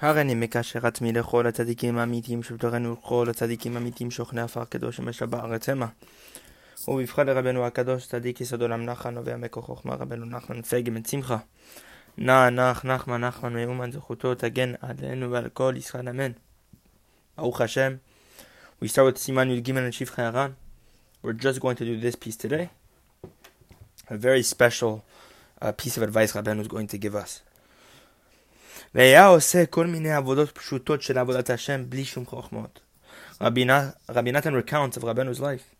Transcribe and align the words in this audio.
הריני 0.00 0.34
מקשר 0.34 0.86
עצמי 0.86 1.12
לכל 1.12 1.46
הצדיקים 1.46 1.98
האמיתיים 1.98 2.42
שבתוכנו 2.42 2.92
לכל 2.92 3.26
הצדיקים 3.30 3.76
האמיתיים 3.76 4.10
שוכני 4.10 4.40
עפר 4.40 4.64
קדוש 4.64 4.96
שמשע 4.96 5.26
בארץ 5.26 5.68
המה. 5.68 5.86
ובבחר 6.88 7.24
לרבנו 7.24 7.66
הקדוש 7.66 8.06
צדיק 8.06 8.40
יסוד 8.40 8.62
עולם 8.62 8.84
נחמן 8.84 9.14
נובע 9.14 9.36
מכוח 9.36 9.64
חוכמה 9.64 9.94
רבנו 9.94 10.26
נחמן 10.26 10.62
פגה 10.62 10.90
בן 10.90 11.04
שמחה. 11.04 11.36
נע 12.18 12.50
נח 12.50 12.84
נחמן 12.84 13.24
נחמן 13.24 13.52
מאומן 13.52 13.92
זכותו 13.92 14.34
תגן 14.34 14.72
עלינו 14.80 15.30
ועל 15.30 15.48
כל 15.48 15.74
ישראל 15.76 16.08
אמן. 16.08 16.32
ברוך 17.36 17.60
השם. 17.60 17.96
We 18.84 18.86
start 18.86 19.14
with 19.14 19.18
סימן 19.18 19.50
י"ג 19.50 19.70
and 19.70 19.90
שבחי 19.90 20.22
הר"ן. 20.22 20.50
We're 21.24 21.42
just 21.42 21.60
going 21.60 21.76
to 21.76 21.84
do 21.84 22.00
this 22.00 22.16
piece 22.16 22.36
today. 22.36 22.68
A 24.08 24.16
very 24.16 24.42
special 24.42 25.04
uh, 25.62 25.72
piece 25.72 25.96
of 25.96 26.02
advice 26.02 26.32
Rabbeinu 26.32 26.60
is 26.60 26.68
going 26.68 26.86
to 26.86 26.98
give 26.98 27.14
us. 27.14 27.49
והיה 28.95 29.25
עושה 29.25 29.65
כל 29.65 29.87
מיני 29.87 30.11
עבודות 30.11 30.51
פשוטות 30.51 31.01
של 31.01 31.17
עבודת 31.17 31.49
השם 31.49 31.89
בלי 31.89 32.05
שום 32.05 32.25
חוכמות. 32.25 32.79
Rabbi 33.41 33.65
Natan 33.65 34.53
recounts 34.53 34.97
of 34.97 35.03
Rabbenu's 35.03 35.41
life. 35.41 35.75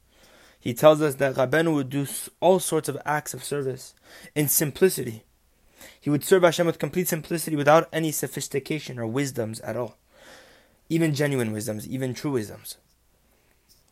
He 0.59 0.73
tells 0.73 1.02
us 1.02 1.15
that 1.15 1.35
Rabbenu 1.35 1.73
would 1.73 1.89
do 1.89 2.05
all 2.41 2.59
sorts 2.59 2.89
of 2.89 2.97
acts 3.05 3.34
of 3.34 3.43
service 3.43 3.93
in 4.35 4.47
simplicity. 4.47 5.23
He 6.02 6.09
would 6.09 6.23
serve 6.23 6.43
Hashem 6.43 6.65
with 6.65 6.79
complete 6.79 7.07
simplicity 7.07 7.55
without 7.55 7.88
any 7.93 8.11
sophistication 8.11 8.99
or 8.99 9.07
wisdoms 9.07 9.59
at 9.61 9.77
all. 9.77 9.97
Even 10.89 11.15
genuine 11.15 11.52
wisdoms, 11.52 11.88
even 11.88 12.13
true 12.13 12.31
wisdoms. 12.31 12.77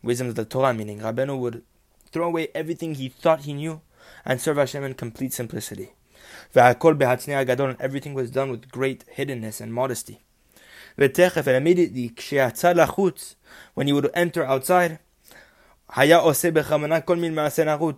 Wisdoms 0.02 0.30
of 0.30 0.36
the 0.36 0.44
Torah, 0.44 0.74
meaning 0.74 1.00
Rabbenu 1.00 1.38
would 1.38 1.62
throw 2.12 2.26
away 2.26 2.48
everything 2.54 2.94
he 2.94 3.08
thought 3.08 3.42
he 3.42 3.54
knew 3.54 3.80
and 4.24 4.40
serve 4.40 4.58
Hashem 4.58 4.84
in 4.84 4.94
complete 4.94 5.32
simplicity. 5.32 5.92
And 6.53 7.75
everything 7.79 8.13
was 8.13 8.31
done 8.31 8.51
with 8.51 8.69
great 8.69 9.05
hiddenness 9.17 9.61
and 9.61 9.73
modesty. 9.73 10.21
And 10.97 11.17
immediately, 11.47 12.13
when 13.73 13.87
he 13.87 13.93
would 13.93 14.09
enter 14.13 14.43
outside, 14.43 14.99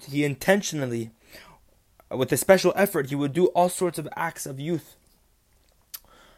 he 0.06 0.24
intentionally, 0.24 1.12
with 2.10 2.32
a 2.32 2.38
special 2.38 2.74
effort, 2.76 3.10
he 3.10 3.16
would 3.16 3.34
do 3.34 3.48
all 3.48 3.70
sorts 3.70 3.98
of 3.98 4.08
acts 4.16 4.46
of 4.46 4.60
youth. 4.60 4.96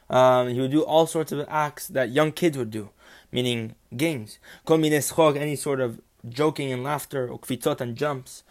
Um, 0.10 0.50
he 0.50 0.60
would 0.62 0.72
do 0.72 0.84
all 0.84 1.08
sorts 1.08 1.32
of 1.32 1.46
acts 1.50 1.88
that 1.88 2.12
young 2.12 2.32
kids 2.32 2.58
would 2.58 2.72
do, 2.72 2.90
meaning 3.32 3.76
games. 3.96 4.40
Any 4.70 5.56
sort 5.56 5.80
of 5.80 6.00
joking 6.28 6.72
and 6.72 6.84
laughter, 6.84 7.30
and 7.82 7.96
jumps 7.96 8.44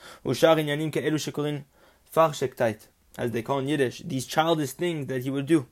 as 3.18 3.30
they 3.30 3.42
call 3.42 3.58
in 3.58 3.68
Yiddish, 3.68 4.02
these 4.04 4.26
childish 4.26 4.72
things 4.72 5.06
that 5.06 5.22
he 5.22 5.30
would 5.30 5.46
do. 5.46 5.66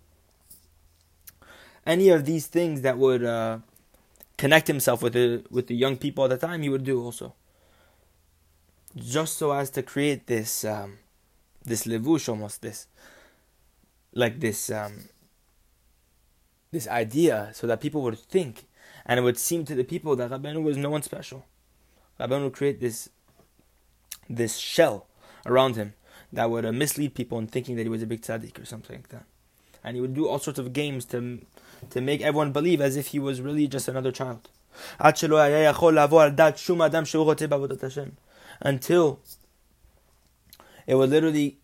Any 1.86 2.10
of 2.10 2.24
these 2.26 2.46
things 2.46 2.82
that 2.82 2.98
would 2.98 3.24
uh, 3.24 3.58
connect 4.36 4.66
himself 4.66 5.02
with 5.02 5.14
the 5.14 5.44
with 5.50 5.66
the 5.66 5.74
young 5.74 5.96
people 5.96 6.24
at 6.24 6.30
the 6.30 6.36
time, 6.36 6.62
he 6.62 6.68
would 6.68 6.84
do 6.84 7.02
also. 7.02 7.34
Just 8.96 9.38
so 9.38 9.52
as 9.52 9.70
to 9.70 9.82
create 9.82 10.26
this 10.26 10.64
um, 10.64 10.98
this 11.64 11.84
levush 11.84 12.28
almost 12.28 12.60
this 12.62 12.86
like 14.12 14.40
this 14.40 14.70
um, 14.70 15.08
this 16.70 16.86
idea, 16.88 17.50
so 17.54 17.66
that 17.66 17.80
people 17.80 18.02
would 18.02 18.18
think, 18.18 18.66
and 19.06 19.18
it 19.18 19.22
would 19.22 19.38
seem 19.38 19.64
to 19.64 19.74
the 19.74 19.84
people 19.84 20.14
that 20.16 20.30
Rabbeinu 20.30 20.62
was 20.62 20.76
no 20.76 20.90
one 20.90 21.02
special. 21.02 21.46
Rabbeinu 22.20 22.44
would 22.44 22.52
create 22.52 22.80
this 22.80 23.08
this 24.28 24.58
shell 24.58 25.06
around 25.46 25.76
him 25.76 25.94
that 26.32 26.50
would 26.50 26.64
uh, 26.64 26.72
mislead 26.72 27.14
people 27.14 27.38
in 27.38 27.46
thinking 27.46 27.76
that 27.76 27.82
he 27.82 27.88
was 27.88 28.02
a 28.02 28.06
big 28.06 28.22
tzaddik 28.22 28.60
or 28.60 28.64
something 28.64 28.96
like 28.96 29.08
that. 29.08 29.24
And 29.82 29.96
he 29.96 30.00
would 30.00 30.14
do 30.14 30.28
all 30.28 30.38
sorts 30.38 30.58
of 30.58 30.72
games 30.72 31.04
to 31.06 31.40
to 31.90 32.00
make 32.00 32.20
everyone 32.20 32.52
believe 32.52 32.80
as 32.80 32.96
if 32.96 33.08
he 33.08 33.18
was 33.18 33.40
really 33.40 33.66
just 33.66 33.88
another 33.88 34.12
child. 34.12 34.48
Until 34.98 35.38
it 40.86 40.94
would 40.94 41.10
literally, 41.10 41.58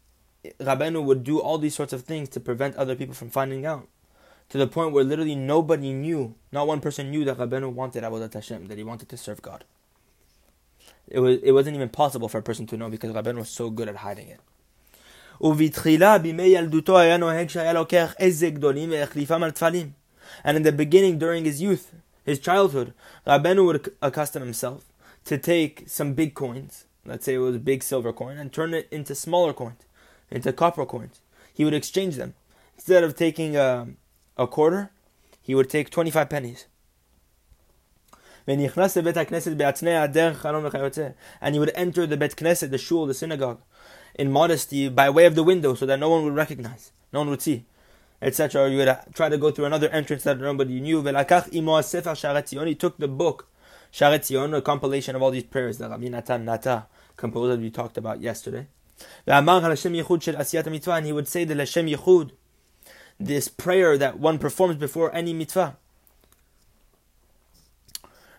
Rabbeinu 0.58 1.04
would 1.04 1.24
do 1.24 1.40
all 1.40 1.58
these 1.58 1.74
sorts 1.74 1.92
of 1.92 2.02
things 2.02 2.28
to 2.30 2.40
prevent 2.40 2.76
other 2.76 2.94
people 2.94 3.14
from 3.14 3.30
finding 3.30 3.66
out. 3.66 3.88
To 4.50 4.58
the 4.58 4.68
point 4.68 4.92
where 4.92 5.04
literally 5.04 5.34
nobody 5.34 5.92
knew, 5.92 6.36
not 6.52 6.68
one 6.68 6.80
person 6.80 7.10
knew 7.10 7.24
that 7.24 7.36
Rabbeinu 7.36 7.72
wanted 7.72 8.04
Avodat 8.04 8.32
Hashem, 8.32 8.68
that 8.68 8.78
he 8.78 8.84
wanted 8.84 9.08
to 9.08 9.16
serve 9.16 9.42
God. 9.42 9.64
It 11.08 11.18
was 11.20 11.38
it 11.42 11.52
wasn't 11.52 11.76
even 11.76 11.88
possible 11.88 12.28
for 12.28 12.38
a 12.38 12.42
person 12.42 12.66
to 12.68 12.76
know 12.76 12.88
because 12.88 13.12
Rabbeinu 13.12 13.38
was 13.38 13.48
so 13.48 13.70
good 13.70 13.88
at 13.88 13.96
hiding 13.96 14.28
it. 14.28 14.40
ובתחילה 15.41 16.17
בימי 16.17 16.43
ילדותו 16.43 16.99
היה 16.99 17.17
נוהג 17.17 17.49
שהיה 17.49 17.73
לוקח 17.73 18.13
איזה 18.19 18.49
גדולים 18.49 18.91
והחליפם 18.91 19.43
על 19.43 19.51
תפלים. 19.51 19.91
And 20.45 20.57
in 20.57 20.63
the 20.63 20.71
beginning, 20.71 21.17
during 21.19 21.45
his 21.45 21.61
youth, 21.61 21.93
his 22.25 22.39
childhood, 22.39 22.93
Rabbeinu 23.27 23.65
would 23.65 23.91
accustom 24.01 24.41
himself 24.43 24.85
to 25.25 25.37
take 25.37 25.83
some 25.87 26.13
big 26.13 26.33
coins, 26.33 26.85
let's 27.05 27.25
say 27.25 27.35
it 27.35 27.39
was 27.39 27.55
a 27.55 27.59
big 27.59 27.83
silver 27.83 28.13
coin, 28.13 28.37
and 28.37 28.51
turn 28.51 28.73
it 28.73 28.87
into 28.91 29.13
smaller 29.13 29.53
coins, 29.53 29.81
into 30.29 30.53
copper 30.53 30.85
coins. 30.85 31.19
He 31.53 31.65
would 31.65 31.73
exchange 31.73 32.15
them. 32.15 32.33
Instead 32.75 33.03
of 33.03 33.15
taking 33.15 33.55
a, 33.55 33.87
a 34.37 34.47
quarter, 34.47 34.91
he 35.41 35.53
would 35.53 35.69
take 35.69 35.89
25 35.89 36.29
pennies. 36.29 36.65
And 38.47 38.59
he 38.59 38.67
would 38.67 38.79
enter 41.75 42.07
the 42.07 42.17
Bet 42.17 42.35
Knesset, 42.35 42.71
the 42.71 42.77
shul, 42.77 43.05
the 43.05 43.13
synagogue, 43.13 43.61
in 44.16 44.32
modesty 44.32 44.88
by 44.88 45.08
way 45.10 45.26
of 45.26 45.34
the 45.34 45.42
window 45.42 45.74
so 45.74 45.86
that 45.86 46.00
no 46.00 46.08
one 46.08 46.24
would 46.24 46.34
recognize, 46.34 46.90
no 47.12 47.20
one 47.20 47.30
would 47.30 47.42
see, 47.42 47.64
etc. 48.20 48.68
You 48.70 48.78
would 48.78 48.98
try 49.14 49.28
to 49.28 49.38
go 49.38 49.50
through 49.50 49.66
another 49.66 49.88
entrance 49.90 50.24
that 50.24 50.40
nobody 50.40 50.80
knew. 50.80 51.02
He 51.02 52.74
took 52.74 52.98
the 52.98 53.08
book, 53.08 53.48
Sha'arei 53.92 54.24
Zion, 54.24 54.54
a 54.54 54.62
compilation 54.62 55.14
of 55.14 55.22
all 55.22 55.30
these 55.30 55.44
prayers 55.44 55.78
that 55.78 55.90
Rabbi 55.90 56.08
Natan 56.08 56.44
Nata 56.44 56.86
composed 57.16 57.52
that 57.52 57.60
we 57.60 57.70
talked 57.70 57.98
about 57.98 58.20
yesterday. 58.20 58.66
And 59.26 59.46
he 59.46 61.12
would 61.12 61.28
say 61.28 61.44
the 61.44 61.54
Lashem 61.54 61.94
Yichud, 61.94 62.30
this 63.20 63.48
prayer 63.48 63.98
that 63.98 64.18
one 64.18 64.38
performs 64.38 64.76
before 64.76 65.14
any 65.14 65.32
mitzvah. 65.32 65.76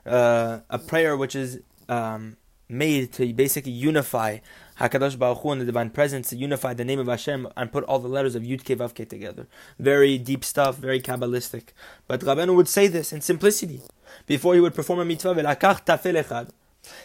Uh, 0.06 0.60
a 0.70 0.80
prayer 0.80 1.18
which 1.18 1.36
is 1.36 1.60
um, 1.90 2.38
made 2.70 3.12
to 3.14 3.34
basically 3.34 3.74
unify 3.74 4.40
Hakadosh 4.80 5.18
Baruch 5.18 5.40
Hu 5.40 5.52
and 5.52 5.62
the 5.62 5.66
divine 5.66 5.90
presence 5.90 6.30
to 6.30 6.36
unify 6.36 6.74
the 6.74 6.86
name 6.86 7.00
of 7.00 7.08
Hashem 7.08 7.48
and 7.58 7.72
put 7.72 7.84
all 7.86 8.00
the 8.00 8.08
letters 8.08 8.36
of 8.36 8.44
Yud 8.44 8.62
Ke 8.62 9.10
together. 9.10 9.48
Very 9.80 10.18
deep 10.18 10.44
stuff, 10.44 10.78
very 10.78 11.02
kabbalistic. 11.02 11.70
But 12.08 12.22
Rabbeinu 12.22 12.56
would 12.56 12.68
say 12.68 12.88
this 12.88 13.12
in 13.12 13.22
simplicity 13.22 13.82
before 14.28 14.54
he 14.54 14.60
would 14.60 14.76
perform 14.76 15.00
a 15.00 15.06
mitzvah. 15.06 16.48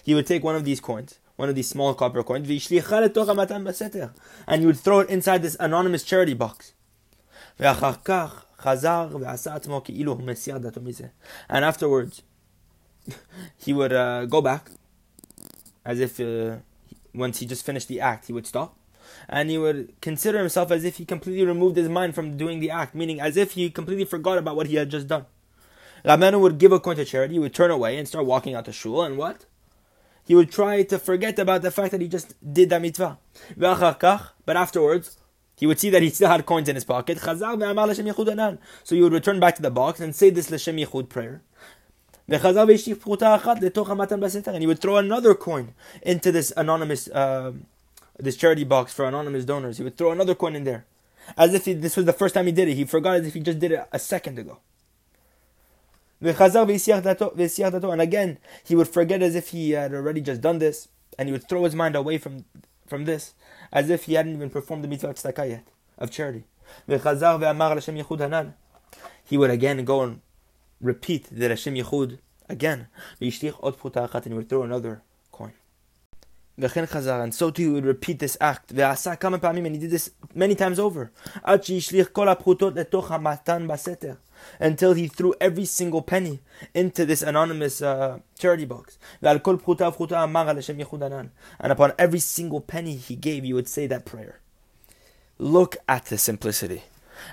He 0.05 0.15
would 0.15 0.27
take 0.27 0.44
one 0.44 0.55
of 0.55 0.65
these 0.65 0.81
coins, 0.81 1.19
one 1.37 1.49
of 1.49 1.55
these 1.55 1.69
small 1.69 1.94
copper 1.94 2.22
coins, 2.22 2.49
and 2.49 4.60
he 4.60 4.66
would 4.66 4.78
throw 4.78 5.00
it 5.00 5.09
inside 5.09 5.43
this 5.43 5.56
anonymous 5.59 6.04
charity 6.04 6.34
box. 6.34 6.75
And 7.59 7.66
afterwards, 11.65 12.22
he 13.56 13.72
would 13.72 13.93
uh, 13.93 14.27
go 14.27 14.41
back 14.41 14.71
as 15.84 15.99
if 15.99 16.21
uh, 16.21 16.59
once 17.14 17.38
he 17.38 17.46
just 17.46 17.64
finished 17.64 17.88
the 17.88 18.00
act, 18.00 18.26
he 18.26 18.32
would 18.32 18.46
stop. 18.46 18.76
And 19.28 19.50
he 19.50 19.58
would 19.58 20.00
consider 20.00 20.38
himself 20.38 20.70
as 20.70 20.84
if 20.84 20.96
he 20.96 21.04
completely 21.04 21.44
removed 21.44 21.76
his 21.76 21.88
mind 21.88 22.14
from 22.14 22.36
doing 22.36 22.60
the 22.60 22.70
act, 22.70 22.94
meaning 22.94 23.20
as 23.20 23.36
if 23.36 23.52
he 23.52 23.68
completely 23.70 24.04
forgot 24.04 24.38
about 24.38 24.56
what 24.56 24.68
he 24.68 24.76
had 24.76 24.90
just 24.90 25.08
done. 25.08 25.26
Rabbeinu 26.04 26.40
would 26.40 26.58
give 26.58 26.72
a 26.72 26.80
coin 26.80 26.96
to 26.96 27.04
charity, 27.04 27.34
he 27.34 27.40
would 27.40 27.54
turn 27.54 27.70
away 27.70 27.98
and 27.98 28.08
start 28.08 28.26
walking 28.26 28.54
out 28.54 28.64
the 28.64 28.72
shul, 28.72 29.02
and 29.02 29.16
what? 29.16 29.44
He 30.24 30.34
would 30.34 30.50
try 30.50 30.82
to 30.84 30.98
forget 30.98 31.38
about 31.38 31.62
the 31.62 31.70
fact 31.70 31.90
that 31.90 32.00
he 32.00 32.08
just 32.08 32.34
did 32.52 32.70
that 32.70 32.80
mitzvah. 32.80 33.18
But 33.56 34.56
afterwards, 34.56 35.18
he 35.56 35.66
would 35.66 35.78
see 35.78 35.90
that 35.90 36.02
he 36.02 36.10
still 36.10 36.28
had 36.28 36.46
coins 36.46 36.68
in 36.68 36.76
his 36.76 36.84
pocket. 36.84 37.18
So 37.18 38.94
he 38.94 39.02
would 39.02 39.12
return 39.12 39.40
back 39.40 39.56
to 39.56 39.62
the 39.62 39.70
box 39.70 40.00
and 40.00 40.15
say 40.15 40.30
this 40.30 40.50
L'Shem 40.50 40.76
Yichud 40.76 41.08
prayer. 41.08 41.42
And 42.28 42.41
he 44.60 44.66
would 44.66 44.78
throw 44.78 44.97
another 44.97 45.34
coin 45.34 45.74
into 46.03 46.33
this 46.33 46.53
anonymous, 46.57 47.09
uh, 47.09 47.53
this 48.19 48.36
charity 48.36 48.65
box 48.65 48.92
for 48.92 49.04
anonymous 49.04 49.45
donors. 49.45 49.78
He 49.78 49.84
would 49.84 49.97
throw 49.97 50.13
another 50.13 50.34
coin 50.34 50.54
in 50.54 50.65
there. 50.65 50.84
As 51.36 51.54
if 51.54 51.65
he, 51.65 51.72
this 51.74 51.97
was 51.97 52.07
the 52.07 52.13
first 52.13 52.34
time 52.34 52.47
he 52.47 52.53
did 52.53 52.69
it. 52.69 52.74
He 52.74 52.84
forgot 52.84 53.16
as 53.16 53.27
if 53.27 53.34
he 53.34 53.41
just 53.41 53.59
did 53.59 53.72
it 53.72 53.86
a 53.92 53.98
second 53.98 54.39
ago. 54.39 54.59
And 56.21 58.01
again, 58.01 58.39
he 58.65 58.77
would 58.77 58.89
forget 58.89 59.22
as 59.22 59.34
if 59.34 59.48
he 59.48 59.72
had 59.72 59.92
already 59.92 60.21
just 60.21 60.41
done 60.41 60.59
this, 60.60 60.89
and 61.18 61.28
he 61.28 61.33
would 61.33 61.48
throw 61.48 61.65
his 61.65 61.75
mind 61.75 61.97
away 61.97 62.18
from, 62.18 62.45
from 62.86 63.04
this, 63.04 63.34
as 63.72 63.91
if 63.91 64.04
he 64.04 64.15
hadn't 64.15 64.34
even 64.34 64.48
performed 64.48 64.84
the 64.84 64.89
mitzvah 64.89 65.15
tzedakah 65.15 65.48
yet, 65.51 65.66
of 65.98 66.13
charity. 66.13 66.45
He 69.25 69.36
would 69.36 69.51
again 69.51 69.84
go 69.84 70.03
and 70.03 70.21
repeat 70.82 71.28
the 71.30 71.48
Hashem 71.48 71.74
Yichud 71.74 72.18
again. 72.48 72.88
And 73.20 73.32
he 73.32 74.34
would 74.34 74.48
throw 74.48 74.62
another 74.62 75.02
coin. 75.30 75.52
and 76.58 77.34
so 77.34 77.50
too 77.50 77.62
he 77.62 77.68
would 77.68 77.86
repeat 77.86 78.18
this 78.18 78.36
act. 78.40 78.72
And 78.72 79.74
he 79.74 79.78
did 79.78 79.90
this 79.90 80.10
many 80.34 80.54
times 80.54 80.78
over. 80.78 81.10
Until 84.58 84.92
he 84.94 85.08
threw 85.08 85.34
every 85.40 85.64
single 85.64 86.02
penny 86.02 86.40
into 86.74 87.06
this 87.06 87.22
anonymous 87.22 87.80
uh, 87.80 88.18
charity 88.38 88.64
box. 88.64 88.98
And 89.22 89.40
upon 91.72 91.92
every 91.98 92.18
single 92.18 92.60
penny 92.60 92.96
he 92.96 93.14
gave, 93.14 93.44
he 93.44 93.52
would 93.52 93.68
say 93.68 93.86
that 93.86 94.04
prayer. 94.04 94.40
Look 95.38 95.76
at 95.88 96.06
the 96.06 96.18
simplicity. 96.18 96.82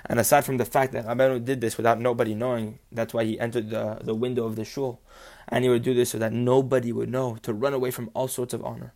And 0.06 0.18
aside 0.18 0.44
from 0.44 0.56
the 0.56 0.64
fact 0.64 0.92
that 0.92 1.06
Rabbeinu 1.06 1.44
did 1.44 1.60
this 1.60 1.76
without 1.76 2.00
nobody 2.00 2.34
knowing, 2.34 2.78
that's 2.90 3.14
why 3.14 3.24
he 3.24 3.38
entered 3.38 3.70
the, 3.70 3.98
the 4.02 4.14
window 4.14 4.44
of 4.46 4.56
the 4.56 4.64
shul. 4.64 5.00
And 5.48 5.64
he 5.64 5.70
would 5.70 5.82
do 5.82 5.94
this 5.94 6.10
so 6.10 6.18
that 6.18 6.32
nobody 6.32 6.92
would 6.92 7.10
know, 7.10 7.36
to 7.42 7.52
run 7.52 7.74
away 7.74 7.90
from 7.90 8.10
all 8.14 8.28
sorts 8.28 8.54
of 8.54 8.64
honor. 8.64 8.94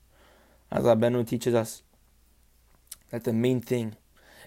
As 0.71 0.85
Rabbeinu 0.85 1.27
teaches 1.27 1.55
us 1.55 1.83
that 3.11 3.25
the 3.25 3.33
main 3.33 3.61
thing 3.61 3.97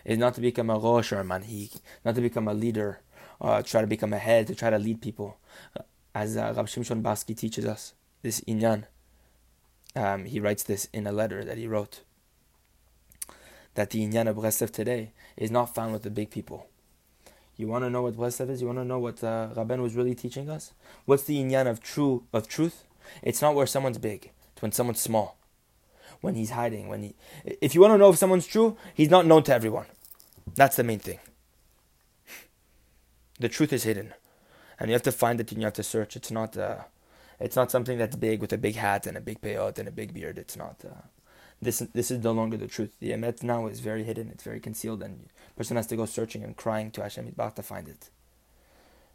is 0.04 0.18
not 0.18 0.34
to 0.36 0.42
become 0.42 0.70
a 0.70 0.78
rosh 0.78 1.12
or 1.12 1.20
a 1.20 1.24
manhig, 1.24 1.80
not 2.04 2.16
to 2.16 2.22
become 2.22 2.48
a 2.48 2.54
leader, 2.54 3.02
or 3.40 3.62
try 3.62 3.82
to 3.82 3.88
become 3.88 4.14
a 4.14 4.18
head, 4.18 4.48
to 4.48 4.56
try 4.56 4.70
to 4.70 4.80
lead 4.80 5.02
people. 5.02 5.38
As 6.16 6.38
uh, 6.38 6.54
Rab 6.56 6.68
Shimshon 6.68 7.02
Barsky 7.02 7.38
teaches 7.38 7.66
us, 7.66 7.94
this 8.24 8.42
inyan, 8.42 8.86
um, 9.96 10.26
he 10.26 10.40
writes 10.40 10.64
this 10.64 10.88
in 10.94 11.06
a 11.08 11.12
letter 11.12 11.44
that 11.46 11.58
he 11.58 11.68
wrote 11.68 12.02
that 13.78 13.92
the 13.92 14.04
Inyan 14.04 14.28
of 14.28 14.38
Breslev 14.38 14.72
today 14.72 15.12
is 15.38 15.52
not 15.52 15.76
found 15.76 15.94
with 15.94 16.02
the 16.02 16.10
big 16.10 16.32
people. 16.32 16.68
You 17.56 17.68
want 17.68 17.86
to 17.86 17.92
know 17.92 18.02
what 18.02 18.16
Breslev 18.16 18.50
is? 18.50 18.60
You 18.60 18.66
want 18.66 18.80
to 18.80 18.86
know 18.86 18.98
what 18.98 19.24
uh, 19.24 19.50
Rabben 19.56 19.84
was 19.84 19.94
really 19.94 20.16
teaching 20.16 20.50
us? 20.50 20.74
What's 21.06 21.26
the 21.26 21.38
Inyan 21.38 21.70
of 21.70 21.80
true 21.80 22.24
of 22.34 22.48
truth? 22.48 22.86
It's 23.22 23.40
not 23.40 23.54
where 23.54 23.68
someone's 23.68 24.00
big; 24.00 24.32
it's 24.54 24.64
when 24.64 24.72
someone's 24.72 25.00
small, 25.00 25.38
when 26.22 26.34
he's 26.34 26.50
hiding. 26.50 26.88
When 26.88 27.04
he, 27.04 27.16
if 27.62 27.76
you 27.76 27.82
want 27.82 27.94
to 27.94 28.00
know 28.00 28.10
if 28.10 28.18
someone's 28.18 28.48
true, 28.48 28.78
he's 28.96 29.12
not 29.12 29.28
known 29.28 29.44
to 29.44 29.54
everyone. 29.54 29.86
That's 30.56 30.76
the 30.76 30.84
main 30.84 31.00
thing. 31.00 31.20
The 33.40 33.48
truth 33.48 33.72
is 33.72 33.84
hidden, 33.84 34.16
and 34.80 34.90
you 34.90 34.94
have 34.94 35.04
to 35.04 35.12
find 35.12 35.40
it 35.40 35.52
and 35.52 35.62
you 35.62 35.68
have 35.68 35.74
to 35.74 35.84
search. 35.84 36.16
It's 36.16 36.32
not. 36.32 36.58
Uh, 36.58 36.80
it's 37.40 37.56
not 37.56 37.70
something 37.70 38.00
that's 38.00 38.16
big 38.16 38.42
with 38.42 38.52
a 38.54 38.58
big 38.58 38.74
hat 38.74 39.06
and 39.06 39.16
a 39.16 39.22
big 39.22 39.40
peyot 39.40 39.78
and 39.78 39.88
a 39.88 39.92
big 39.92 40.16
beard. 40.16 40.40
It's 40.40 40.58
not. 40.58 40.84
Uh, 40.84 41.06
this 41.62 41.80
this 41.80 42.12
is 42.12 42.24
no 42.24 42.32
longer 42.32 42.58
the 42.58 42.68
truth. 42.68 42.96
The 43.00 43.12
emet 43.12 43.44
now 43.44 43.68
is 43.68 43.80
very 43.80 44.04
hidden, 44.04 44.30
it's 44.30 44.44
very 44.44 44.60
concealed, 44.60 45.02
and 45.02 45.30
person 45.56 45.78
has 45.78 45.88
to 45.88 45.96
go 45.96 46.06
searching 46.06 46.44
and 46.44 46.56
crying 46.56 46.92
to 46.92 47.02
Hashem 47.02 47.26
Yitbarach 47.26 47.56
to 47.56 47.64
find 47.64 47.88
it. 47.88 48.10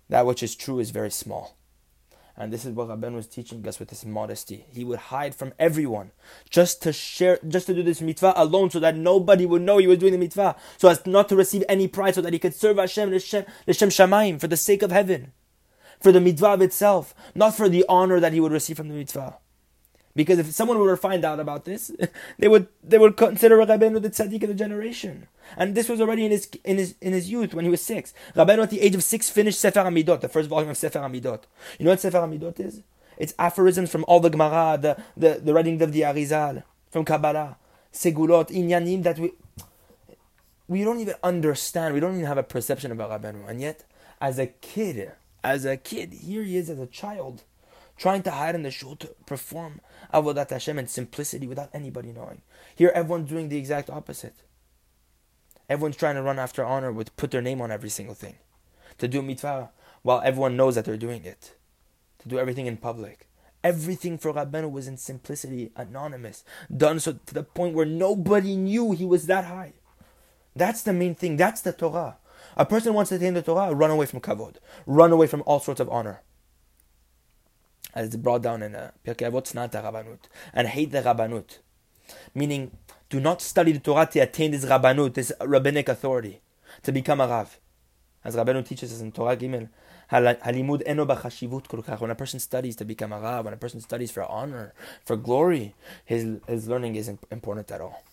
That 0.08 0.26
which 0.26 0.42
is 0.42 0.54
true 0.54 0.78
is 0.78 0.90
very 0.90 1.10
small. 1.10 1.56
And 2.36 2.52
this 2.52 2.64
is 2.64 2.72
what 2.72 2.88
Rabben 2.88 3.14
was 3.14 3.26
teaching 3.26 3.66
us 3.68 3.78
with 3.78 3.90
this 3.90 4.04
modesty. 4.04 4.64
He 4.70 4.84
would 4.84 4.98
hide 4.98 5.34
from 5.34 5.52
everyone 5.58 6.12
just 6.48 6.82
to 6.82 6.92
share, 6.92 7.38
just 7.46 7.66
to 7.66 7.74
do 7.74 7.82
this 7.82 8.00
mitzvah 8.00 8.32
alone 8.36 8.70
so 8.70 8.80
that 8.80 8.96
nobody 8.96 9.44
would 9.44 9.62
know 9.62 9.78
he 9.78 9.86
was 9.86 9.98
doing 9.98 10.12
the 10.12 10.18
mitzvah. 10.18 10.56
So 10.78 10.88
as 10.88 11.06
not 11.06 11.28
to 11.28 11.36
receive 11.36 11.62
any 11.68 11.88
prize 11.88 12.14
so 12.14 12.22
that 12.22 12.32
he 12.32 12.38
could 12.38 12.54
serve 12.54 12.78
Hashem, 12.78 13.10
L'Shem, 13.10 13.44
L'Shem 13.66 13.90
Shamayim, 13.90 14.40
for 14.40 14.48
the 14.48 14.56
sake 14.56 14.82
of 14.82 14.90
heaven. 14.90 15.32
For 16.00 16.10
the 16.10 16.20
mitzvah 16.20 16.54
itself, 16.62 17.14
not 17.34 17.54
for 17.54 17.68
the 17.68 17.84
honor 17.88 18.18
that 18.18 18.32
he 18.32 18.40
would 18.40 18.50
receive 18.50 18.78
from 18.78 18.88
the 18.88 18.94
mitzvah. 18.94 19.36
Because 20.14 20.38
if 20.38 20.50
someone 20.52 20.78
were 20.78 20.90
to 20.90 20.96
find 20.96 21.24
out 21.24 21.40
about 21.40 21.64
this, 21.64 21.90
they 22.38 22.48
would 22.48 22.68
they 22.84 22.98
would 22.98 23.16
consider 23.16 23.56
Rabbeinu 23.58 24.02
the 24.02 24.10
tzaddik 24.10 24.42
of 24.42 24.48
the 24.48 24.54
generation. 24.54 25.26
And 25.56 25.74
this 25.74 25.88
was 25.88 26.00
already 26.00 26.24
in 26.24 26.30
his 26.30 26.48
in 26.64 26.76
his 26.76 26.94
in 27.00 27.12
his 27.12 27.30
youth 27.30 27.54
when 27.54 27.64
he 27.64 27.70
was 27.70 27.82
six. 27.82 28.12
Rabbeinu 28.34 28.62
at 28.62 28.70
the 28.70 28.80
age 28.80 28.94
of 28.94 29.02
six 29.02 29.30
finished 29.30 29.58
Sefer 29.58 29.80
HaMiddot, 29.80 30.20
the 30.20 30.28
first 30.28 30.48
volume 30.48 30.70
of 30.70 30.76
Sefer 30.76 30.98
HaMiddot. 30.98 31.42
You 31.78 31.86
know 31.86 31.92
what 31.92 32.00
Sefer 32.00 32.18
HaMiddot 32.18 32.60
is? 32.60 32.82
It's 33.16 33.34
aphorisms 33.38 33.90
from 33.90 34.04
all 34.08 34.20
the 34.20 34.30
Gemara, 34.30 34.78
the, 34.78 35.02
the, 35.16 35.40
the 35.42 35.54
writing 35.54 35.80
of 35.82 35.92
the 35.92 36.00
Arizal, 36.00 36.62
from 36.90 37.04
Kabbalah, 37.04 37.56
Segulot, 37.92 38.48
Inyanim 38.50 39.02
that 39.04 39.18
we 39.18 39.32
we 40.68 40.84
don't 40.84 40.98
even 41.00 41.14
understand. 41.22 41.94
We 41.94 42.00
don't 42.00 42.14
even 42.14 42.26
have 42.26 42.38
a 42.38 42.42
perception 42.42 42.92
about 42.92 43.10
Rabbeinu. 43.10 43.48
And 43.48 43.60
yet, 43.60 43.84
as 44.20 44.38
a 44.38 44.46
kid, 44.46 45.12
as 45.42 45.64
a 45.64 45.76
kid, 45.76 46.12
here 46.12 46.42
he 46.42 46.56
is 46.56 46.68
as 46.70 46.78
a 46.78 46.86
child 46.86 47.44
trying 47.96 48.22
to 48.22 48.30
hide 48.30 48.54
in 48.54 48.62
the 48.62 48.70
shul 48.70 48.96
to 48.96 49.08
perform 49.26 49.80
avodat 50.12 50.50
Hashem 50.50 50.78
and 50.78 50.88
simplicity 50.88 51.46
without 51.46 51.70
anybody 51.72 52.12
knowing. 52.12 52.42
Here, 52.74 52.92
everyone's 52.94 53.28
doing 53.28 53.48
the 53.48 53.58
exact 53.58 53.90
opposite. 53.90 54.36
Everyone's 55.68 55.96
trying 55.96 56.16
to 56.16 56.22
run 56.22 56.38
after 56.38 56.64
honor 56.64 56.92
with 56.92 57.16
put 57.16 57.30
their 57.30 57.42
name 57.42 57.60
on 57.60 57.70
every 57.70 57.88
single 57.88 58.14
thing, 58.14 58.36
to 58.98 59.08
do 59.08 59.22
mitzvah 59.22 59.70
while 60.02 60.20
everyone 60.24 60.56
knows 60.56 60.74
that 60.74 60.84
they're 60.84 60.96
doing 60.96 61.24
it, 61.24 61.54
to 62.18 62.28
do 62.28 62.38
everything 62.38 62.66
in 62.66 62.76
public. 62.76 63.28
Everything 63.64 64.18
for 64.18 64.32
Rabbeinu 64.32 64.70
was 64.70 64.88
in 64.88 64.96
simplicity, 64.96 65.70
anonymous, 65.76 66.42
done 66.76 66.98
so 66.98 67.12
to 67.26 67.34
the 67.34 67.44
point 67.44 67.76
where 67.76 67.86
nobody 67.86 68.56
knew 68.56 68.90
he 68.90 69.04
was 69.04 69.26
that 69.26 69.44
high. 69.44 69.74
That's 70.56 70.82
the 70.82 70.92
main 70.92 71.14
thing. 71.14 71.36
That's 71.36 71.60
the 71.60 71.72
Torah. 71.72 72.16
A 72.56 72.66
person 72.66 72.92
wants 72.92 73.10
to 73.10 73.14
attain 73.14 73.34
the 73.34 73.42
Torah, 73.42 73.72
run 73.72 73.90
away 73.90 74.06
from 74.06 74.20
kavod, 74.20 74.56
run 74.84 75.12
away 75.12 75.28
from 75.28 75.44
all 75.46 75.60
sorts 75.60 75.80
of 75.80 75.88
honor 75.88 76.22
as 77.94 78.16
brought 78.16 78.42
down 78.42 78.62
in 78.62 78.74
uh, 78.74 78.90
Pirkei 79.04 79.30
Avot, 79.30 79.44
Tznaat 79.44 79.72
Rabbanut, 79.72 80.18
and 80.52 80.68
hate 80.68 80.90
the 80.90 81.02
Rabbanut. 81.02 81.58
Meaning, 82.34 82.76
do 83.10 83.20
not 83.20 83.40
study 83.42 83.72
the 83.72 83.78
Torah 83.78 84.06
to 84.06 84.20
attain 84.20 84.50
this 84.50 84.64
Rabbanut, 84.64 85.14
this 85.14 85.32
rabbinic 85.40 85.88
authority, 85.88 86.40
to 86.82 86.92
become 86.92 87.20
a 87.20 87.28
Rav. 87.28 87.58
As 88.24 88.36
Rabbanut 88.36 88.66
teaches 88.66 88.92
us 88.92 89.00
in 89.00 89.12
Torah 89.12 89.36
Gimel, 89.36 89.68
Halimud 90.10 90.82
eno. 90.86 91.04
When 91.98 92.10
a 92.10 92.14
person 92.14 92.40
studies 92.40 92.76
to 92.76 92.84
become 92.84 93.12
a 93.12 93.20
Rav, 93.20 93.44
when 93.44 93.54
a 93.54 93.56
person 93.56 93.80
studies 93.80 94.10
for 94.10 94.24
honor, 94.24 94.74
for 95.04 95.16
glory, 95.16 95.74
his, 96.04 96.38
his 96.46 96.68
learning 96.68 96.96
isn't 96.96 97.20
important 97.30 97.70
at 97.70 97.80
all. 97.80 98.04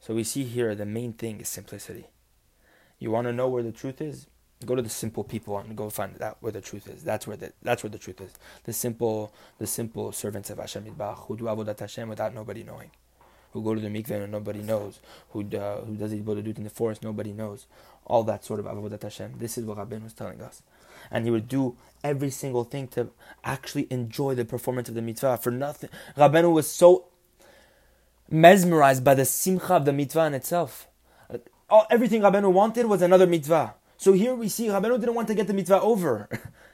So 0.00 0.14
we 0.14 0.24
see 0.24 0.44
here 0.44 0.74
the 0.74 0.86
main 0.86 1.12
thing 1.12 1.40
is 1.40 1.48
simplicity. 1.48 2.06
You 2.98 3.10
want 3.10 3.26
to 3.26 3.32
know 3.32 3.48
where 3.48 3.62
the 3.62 3.72
truth 3.72 4.00
is? 4.00 4.26
Go 4.66 4.74
to 4.74 4.82
the 4.82 4.88
simple 4.88 5.22
people 5.22 5.56
and 5.58 5.76
go 5.76 5.88
find 5.88 6.20
out 6.20 6.38
where 6.40 6.50
the 6.50 6.60
truth 6.60 6.88
is. 6.88 7.04
That's 7.04 7.26
where 7.28 7.36
the 7.36 7.52
that's 7.62 7.84
where 7.84 7.90
the 7.90 7.98
truth 7.98 8.20
is. 8.20 8.32
The 8.64 8.72
simple 8.72 9.32
the 9.58 9.68
simple 9.68 10.10
servants 10.10 10.50
of 10.50 10.58
Hashem 10.58 10.84
Yitbarach 10.84 11.26
who 11.26 11.36
do 11.36 11.44
avodat 11.44 11.78
Hashem 11.78 12.08
without 12.08 12.34
nobody 12.34 12.64
knowing, 12.64 12.90
who 13.52 13.62
go 13.62 13.74
to 13.74 13.80
the 13.80 13.88
mikveh 13.88 14.22
and 14.24 14.32
nobody 14.32 14.60
knows, 14.60 14.98
who 15.30 15.40
uh, 15.56 15.82
who 15.82 15.94
does 15.94 16.10
do 16.10 16.32
it 16.32 16.58
in 16.58 16.64
the 16.64 16.70
forest 16.70 17.04
nobody 17.04 17.32
knows. 17.32 17.66
All 18.04 18.24
that 18.24 18.44
sort 18.44 18.58
of 18.58 18.66
avodat 18.66 19.02
Hashem. 19.02 19.34
This 19.38 19.58
is 19.58 19.64
what 19.64 19.78
Rabbeinu 19.78 20.02
was 20.04 20.12
telling 20.12 20.42
us, 20.42 20.62
and 21.10 21.24
he 21.24 21.30
would 21.30 21.48
do 21.48 21.76
every 22.02 22.30
single 22.30 22.64
thing 22.64 22.88
to 22.88 23.10
actually 23.44 23.86
enjoy 23.90 24.34
the 24.34 24.44
performance 24.44 24.88
of 24.88 24.96
the 24.96 25.02
mitzvah 25.02 25.36
for 25.36 25.52
nothing. 25.52 25.90
Rabbeinu 26.16 26.52
was 26.52 26.68
so 26.68 27.06
mesmerized 28.28 29.04
by 29.04 29.14
the 29.14 29.24
simcha 29.24 29.74
of 29.74 29.84
the 29.84 29.92
mitzvah 29.92 30.26
in 30.26 30.34
itself. 30.34 30.88
All, 31.70 31.86
everything 31.90 32.22
Rabbeinu 32.22 32.50
wanted 32.50 32.86
was 32.86 33.02
another 33.02 33.26
mitzvah. 33.26 33.74
So 33.98 34.12
here 34.12 34.34
we 34.34 34.48
see 34.48 34.68
Rabbeinu 34.68 35.00
didn't 35.00 35.16
want 35.16 35.28
to 35.28 35.34
get 35.34 35.48
the 35.48 35.52
mitzvah 35.52 35.80
over. 35.82 36.28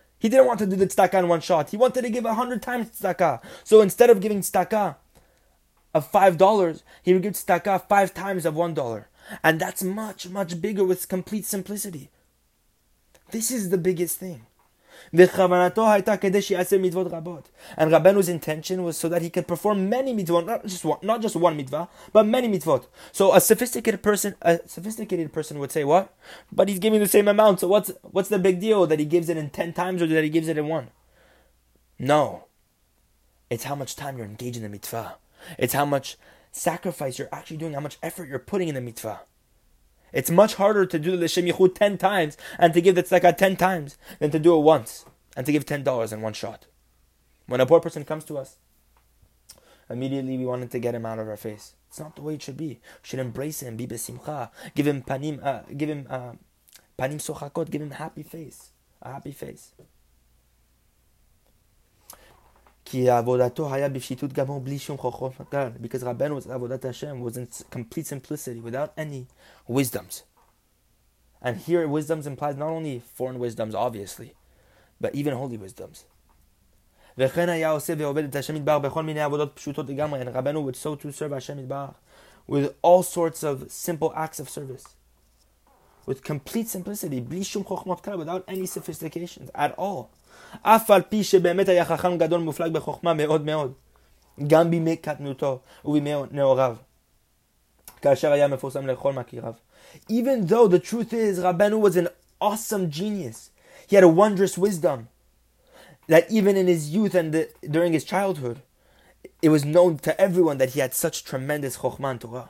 he 0.19 0.29
didn't 0.29 0.47
want 0.47 0.59
to 0.61 0.67
do 0.67 0.77
the 0.77 0.87
tzedakah 0.87 1.21
in 1.21 1.29
one 1.29 1.41
shot. 1.41 1.71
He 1.71 1.77
wanted 1.77 2.03
to 2.03 2.11
give 2.11 2.27
a 2.27 2.35
hundred 2.35 2.63
times 2.63 2.91
tzedakah. 2.91 3.41
So 3.65 3.81
instead 3.81 4.11
of 4.11 4.21
giving 4.21 4.41
tzedakah 4.43 4.97
of 5.95 6.07
five 6.07 6.37
dollars, 6.37 6.85
he 7.03 7.15
would 7.15 7.23
give 7.23 7.33
tzedakah 7.33 7.89
five 7.89 8.13
times 8.13 8.45
of 8.45 8.55
one 8.55 8.75
dollar. 8.75 9.09
And 9.43 9.59
that's 9.59 9.83
much, 9.83 10.29
much 10.29 10.61
bigger 10.61 10.85
with 10.85 11.09
complete 11.09 11.47
simplicity. 11.47 12.11
This 13.31 13.51
is 13.51 13.71
the 13.71 13.79
biggest 13.79 14.19
thing. 14.19 14.47
And 15.13 15.29
Rabbenu's 17.93 18.29
intention 18.29 18.83
was 18.83 18.97
so 18.97 19.09
that 19.09 19.23
he 19.23 19.31
can 19.31 19.45
perform 19.45 19.89
many 19.89 20.15
mitzvot, 20.15 20.47
not 20.47 20.67
just 20.67 20.85
one, 20.85 20.99
not 21.03 21.23
just 21.23 21.37
one 21.37 21.57
mitzvah, 21.57 21.89
but 22.13 22.27
many 22.27 22.49
mitzvot. 22.49 22.87
So 23.13 23.35
a 23.35 23.41
sophisticated 23.41 24.03
person, 24.03 24.35
a 24.43 24.61
sophisticated 24.67 25.33
person 25.33 25.59
would 25.59 25.73
say, 25.73 25.85
"What? 25.85 26.15
But 26.53 26.69
he's 26.69 26.79
giving 26.79 27.01
the 27.01 27.09
same 27.09 27.29
amount. 27.29 27.61
So 27.61 27.69
what's 27.69 27.93
what's 28.03 28.29
the 28.29 28.39
big 28.39 28.61
deal 28.61 28.87
that 28.87 28.99
he 28.99 29.05
gives 29.05 29.29
it 29.29 29.37
in 29.37 29.51
ten 29.51 29.73
times 29.73 30.03
or 30.03 30.07
that 30.07 30.25
he 30.25 30.31
gives 30.31 30.49
it 30.49 30.59
in 30.59 30.69
one?" 30.69 30.91
No, 31.99 32.45
it's 33.51 33.65
how 33.65 33.75
much 33.75 33.97
time 33.97 34.17
you're 34.17 34.27
engaged 34.27 34.57
in 34.57 34.63
the 34.63 34.69
mitzvah. 34.69 35.17
It's 35.59 35.75
how 35.75 35.85
much 35.85 36.17
sacrifice 36.51 37.19
you're 37.19 37.29
actually 37.33 37.59
doing, 37.59 37.75
how 37.75 37.81
much 37.81 37.99
effort 38.03 38.29
you're 38.29 38.39
putting 38.39 38.69
in 38.69 38.75
the 38.75 38.81
mitzvah. 38.81 39.21
It's 40.15 40.31
much 40.31 40.55
harder 40.55 40.87
to 40.87 40.99
do 40.99 41.17
the 41.17 41.25
L'Shem 41.25 41.47
Yichud 41.47 41.75
10 41.75 41.99
times 41.99 42.39
and 42.59 42.73
to 42.73 42.81
give 42.81 42.95
the 42.95 43.03
tzedakah 43.03 43.37
10 43.37 43.57
times 43.57 43.99
than 44.21 44.31
to 44.31 44.39
do 44.39 44.57
it 44.57 44.61
once 44.61 45.05
and 45.37 45.45
to 45.45 45.53
give 45.53 45.67
$10 45.67 46.13
in 46.13 46.23
one 46.23 46.33
shot. 46.33 46.67
When 47.47 47.61
a 47.61 47.67
poor 47.67 47.81
person 47.81 48.05
comes 48.05 48.25
to 48.27 48.39
us, 48.39 48.57
immediately 49.91 50.39
we 50.39 50.47
wanted 50.47 50.71
to 50.71 50.79
get 50.79 50.95
him 50.95 51.05
out 51.05 51.19
of 51.19 51.29
our 51.29 51.37
face. 51.37 51.75
It's 51.89 51.99
not 51.99 52.15
the 52.15 52.23
way 52.23 52.35
it 52.35 52.43
should 52.43 52.57
be. 52.57 52.69
We 52.69 52.79
should 53.03 53.19
embrace 53.19 53.61
him, 53.61 53.77
be 53.77 53.89
besimcha, 53.89 54.51
give 54.75 54.87
him 54.87 55.03
panim, 55.03 55.45
uh, 55.45 55.63
give 55.77 55.89
him 55.89 56.07
uh, 56.09 56.33
panim 56.97 57.21
sochakot, 57.21 57.71
give 57.71 57.83
him 57.83 57.93
a 57.93 57.97
happy 57.97 58.23
face, 58.23 58.71
a 59.03 59.13
happy 59.13 59.33
face. 59.33 59.73
Because 62.94 63.06
Rabbeinu 66.04 66.46
Avodat 66.48 66.84
Hashem 66.84 67.22
was 67.22 67.38
in 67.38 67.48
complete 67.70 68.08
simplicity, 68.08 68.60
without 68.60 68.94
any 68.98 69.28
wisdoms. 69.68 70.24
And 71.42 71.58
here, 71.58 71.88
wisdoms 71.88 72.26
implies 72.26 72.58
not 72.58 72.70
only 72.70 73.00
foreign 73.14 73.38
wisdoms, 73.40 73.76
obviously, 73.76 74.34
but 75.00 75.14
even 75.16 75.34
holy 75.34 75.58
wisdoms. 75.58 76.06
וכן 77.18 77.50
היה 77.50 77.70
עושה 77.70 77.94
ועובד 77.98 78.24
את 78.24 78.36
השם 78.36 78.56
יתברך 78.56 78.82
בכל 78.82 79.04
מיני 79.04 79.22
עבודות 79.22 79.52
פשוטות 79.56 79.90
לגמרי, 79.90 80.22
and 80.22 80.30
רבנו 80.34 80.70
would 80.70 80.76
so 80.76 80.96
to 81.04 81.06
serve 81.12 81.34
השם 81.34 81.60
יתברך 81.60 81.90
with 82.50 82.74
all 82.82 83.04
sorts 83.04 83.44
of 83.44 83.72
simple 83.72 84.12
acts 84.16 84.40
of 84.40 84.50
service. 84.50 84.96
With 86.08 86.24
complete 86.24 86.68
simplicity, 86.68 87.22
בלי 87.28 87.44
שום 87.44 87.64
חוכמות 87.64 88.02
כלל, 88.02 88.24
without 88.24 88.50
any 88.50 88.66
sophistications 88.66 89.50
at 89.56 89.78
all. 89.78 90.10
אף 90.63 90.91
על 90.91 91.03
פי 91.03 91.25
שבאמת 91.25 91.69
היה 91.69 91.85
חכם 91.85 92.19
גדול 92.19 92.41
מופלג 92.41 92.73
בחוכמה 92.73 93.15
מאוד 93.15 93.45
מאוד. 93.45 93.73
גם 94.47 94.71
בימי 94.71 94.97
קטנותו 94.97 95.59
ובימי 95.85 96.13
נעוריו. 96.31 96.77
כאשר 98.03 98.33
היה 98.33 98.49
מפורסם 98.49 98.87
לכל 98.87 99.13
מכיריו. 99.13 99.53
Even 100.11 100.49
though 100.49 100.69
the 100.69 100.79
truth 100.79 101.13
is, 101.13 101.39
Rabenu 101.39 101.79
was 101.81 101.97
an 101.97 102.09
awesome 102.41 102.91
genius. 102.91 103.51
He 103.89 103.97
had 103.97 104.05
a 104.05 104.09
wondrous 104.09 104.59
wisdom. 104.59 105.09
That 106.09 106.25
even 106.31 106.57
in 106.57 106.67
his 106.67 106.91
youth 106.95 107.15
and 107.15 107.33
the, 107.33 107.49
during 107.75 107.93
his 107.93 108.05
childhood, 108.05 108.59
it 109.41 109.49
was 109.49 109.65
known 109.65 109.99
to 110.07 110.21
everyone 110.21 110.59
that 110.59 110.71
he 110.75 110.81
had 110.81 110.93
such 110.95 111.25
tremendous 111.25 111.79
chokhmah 111.79 112.11
and 112.11 112.21
Torah. 112.21 112.49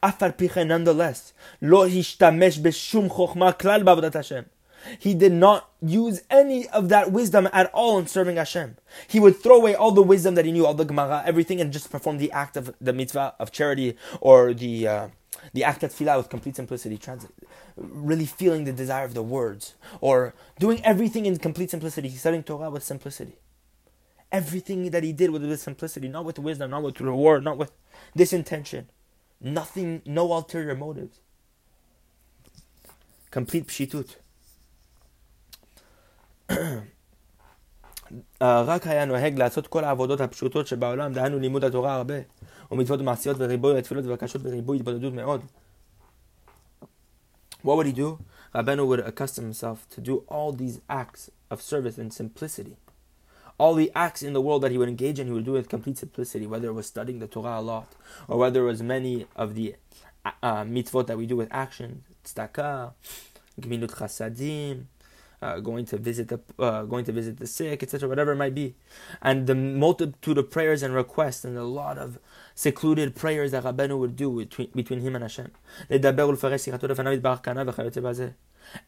אף 0.00 0.22
על 0.22 0.30
פי 0.30 0.48
כן, 0.48 0.70
nonetheless, 0.70 1.32
לא 1.62 1.86
השתמש 1.86 2.58
בשום 2.58 3.08
חוכמה 3.08 3.52
כלל 3.52 3.82
בעבודת 3.82 4.16
השם. 4.16 4.42
He 4.98 5.14
did 5.14 5.32
not 5.32 5.70
use 5.80 6.22
any 6.30 6.68
of 6.68 6.88
that 6.90 7.12
wisdom 7.12 7.48
at 7.52 7.70
all 7.72 7.98
in 7.98 8.06
serving 8.06 8.36
Hashem. 8.36 8.76
He 9.08 9.20
would 9.20 9.36
throw 9.36 9.56
away 9.56 9.74
all 9.74 9.92
the 9.92 10.02
wisdom 10.02 10.34
that 10.36 10.44
he 10.44 10.52
knew, 10.52 10.66
all 10.66 10.74
the 10.74 10.84
Gemara, 10.84 11.22
everything, 11.26 11.60
and 11.60 11.72
just 11.72 11.90
perform 11.90 12.18
the 12.18 12.32
act 12.32 12.56
of 12.56 12.74
the 12.80 12.92
mitzvah 12.92 13.34
of 13.38 13.52
charity 13.52 13.96
or 14.20 14.54
the 14.54 14.88
uh, 14.88 15.08
the 15.52 15.64
act 15.64 15.82
of 15.82 15.92
tefillah 15.92 16.16
with 16.18 16.28
complete 16.28 16.56
simplicity, 16.56 16.98
trans- 16.98 17.26
really 17.76 18.26
feeling 18.26 18.64
the 18.64 18.72
desire 18.72 19.04
of 19.04 19.14
the 19.14 19.22
words, 19.22 19.74
or 20.00 20.34
doing 20.58 20.84
everything 20.84 21.26
in 21.26 21.36
complete 21.38 21.70
simplicity, 21.70 22.08
He's 22.08 22.20
studying 22.20 22.42
Torah 22.42 22.70
with 22.70 22.84
simplicity. 22.84 23.36
Everything 24.30 24.90
that 24.90 25.04
he 25.04 25.12
did 25.12 25.30
with 25.30 25.44
with 25.44 25.60
simplicity, 25.60 26.08
not 26.08 26.24
with 26.24 26.38
wisdom, 26.38 26.70
not 26.70 26.82
with 26.82 27.00
reward, 27.00 27.44
not 27.44 27.58
with 27.58 27.72
this 28.14 28.32
intention. 28.32 28.88
Nothing, 29.40 30.02
no 30.06 30.32
ulterior 30.32 30.74
motives. 30.74 31.20
Complete 33.30 33.68
pshitut. 33.68 34.16
רק 38.42 38.86
היה 38.86 39.04
נוהג 39.04 39.38
לעשות 39.38 39.66
כל 39.66 39.84
העבודות 39.84 40.20
הפשוטות 40.20 40.66
שבעולם, 40.66 41.12
דהיינו 41.12 41.38
לימוד 41.38 41.64
התורה 41.64 41.94
הרבה, 41.94 42.14
ומצוות 42.70 43.00
ומעשיות 43.00 43.36
וריבוי 43.40 43.78
ותפילות 43.78 44.04
ובקשות 44.04 44.42
וריבוי 44.44 44.76
התבודדות 44.76 45.12
מאוד. 45.12 45.40
What 47.64 47.76
would 47.76 47.86
he 47.86 47.92
do? 47.92 48.18
Rabbeinu 48.54 48.86
would 48.86 49.00
accustom 49.00 49.44
himself 49.44 49.86
to 49.90 50.00
do 50.00 50.24
all 50.28 50.52
these 50.52 50.80
acts 50.90 51.30
of 51.48 51.62
service 51.62 51.96
in 51.96 52.10
simplicity. 52.10 52.76
All 53.56 53.74
the 53.74 53.92
acts 53.94 54.22
in 54.22 54.32
the 54.32 54.40
world 54.40 54.62
that 54.62 54.72
he 54.72 54.78
would 54.78 54.88
engage 54.88 55.20
in, 55.20 55.28
he 55.28 55.32
would 55.32 55.44
do 55.44 55.52
with 55.52 55.68
complete 55.68 55.96
simplicity, 55.96 56.46
whether 56.46 56.68
it 56.68 56.72
was 56.72 56.86
studying 56.86 57.20
the 57.20 57.28
Torah 57.28 57.60
a 57.60 57.62
lot, 57.62 57.94
or 58.26 58.36
whether 58.38 58.62
it 58.62 58.66
was 58.66 58.82
many 58.82 59.26
of 59.36 59.54
the 59.54 59.76
uh, 60.24 60.64
mitzvot 60.64 61.06
that 61.06 61.16
we 61.16 61.26
do 61.26 61.36
with 61.36 61.48
action, 61.52 62.02
tzedakah, 62.24 62.92
gemilut 63.60 63.92
chasadim, 63.92 64.86
uh, 65.42 65.58
going 65.58 65.84
to 65.86 65.98
visit 65.98 66.28
the 66.28 66.40
uh, 66.58 66.84
going 66.84 67.04
to 67.04 67.12
visit 67.12 67.38
the 67.38 67.46
sick, 67.46 67.82
etc., 67.82 68.08
whatever 68.08 68.32
it 68.32 68.36
might 68.36 68.54
be, 68.54 68.74
and 69.20 69.46
the 69.48 69.54
multitude 69.54 70.38
of 70.38 70.50
prayers 70.50 70.82
and 70.82 70.94
requests, 70.94 71.44
and 71.44 71.58
a 71.58 71.64
lot 71.64 71.98
of 71.98 72.18
secluded 72.54 73.16
prayers 73.16 73.50
that 73.50 73.64
Rabbeinu 73.64 73.98
would 73.98 74.14
do 74.14 74.30
between, 74.30 74.70
between 74.74 75.00
him 75.00 75.16
and 75.16 75.24
Hashem. 75.24 75.50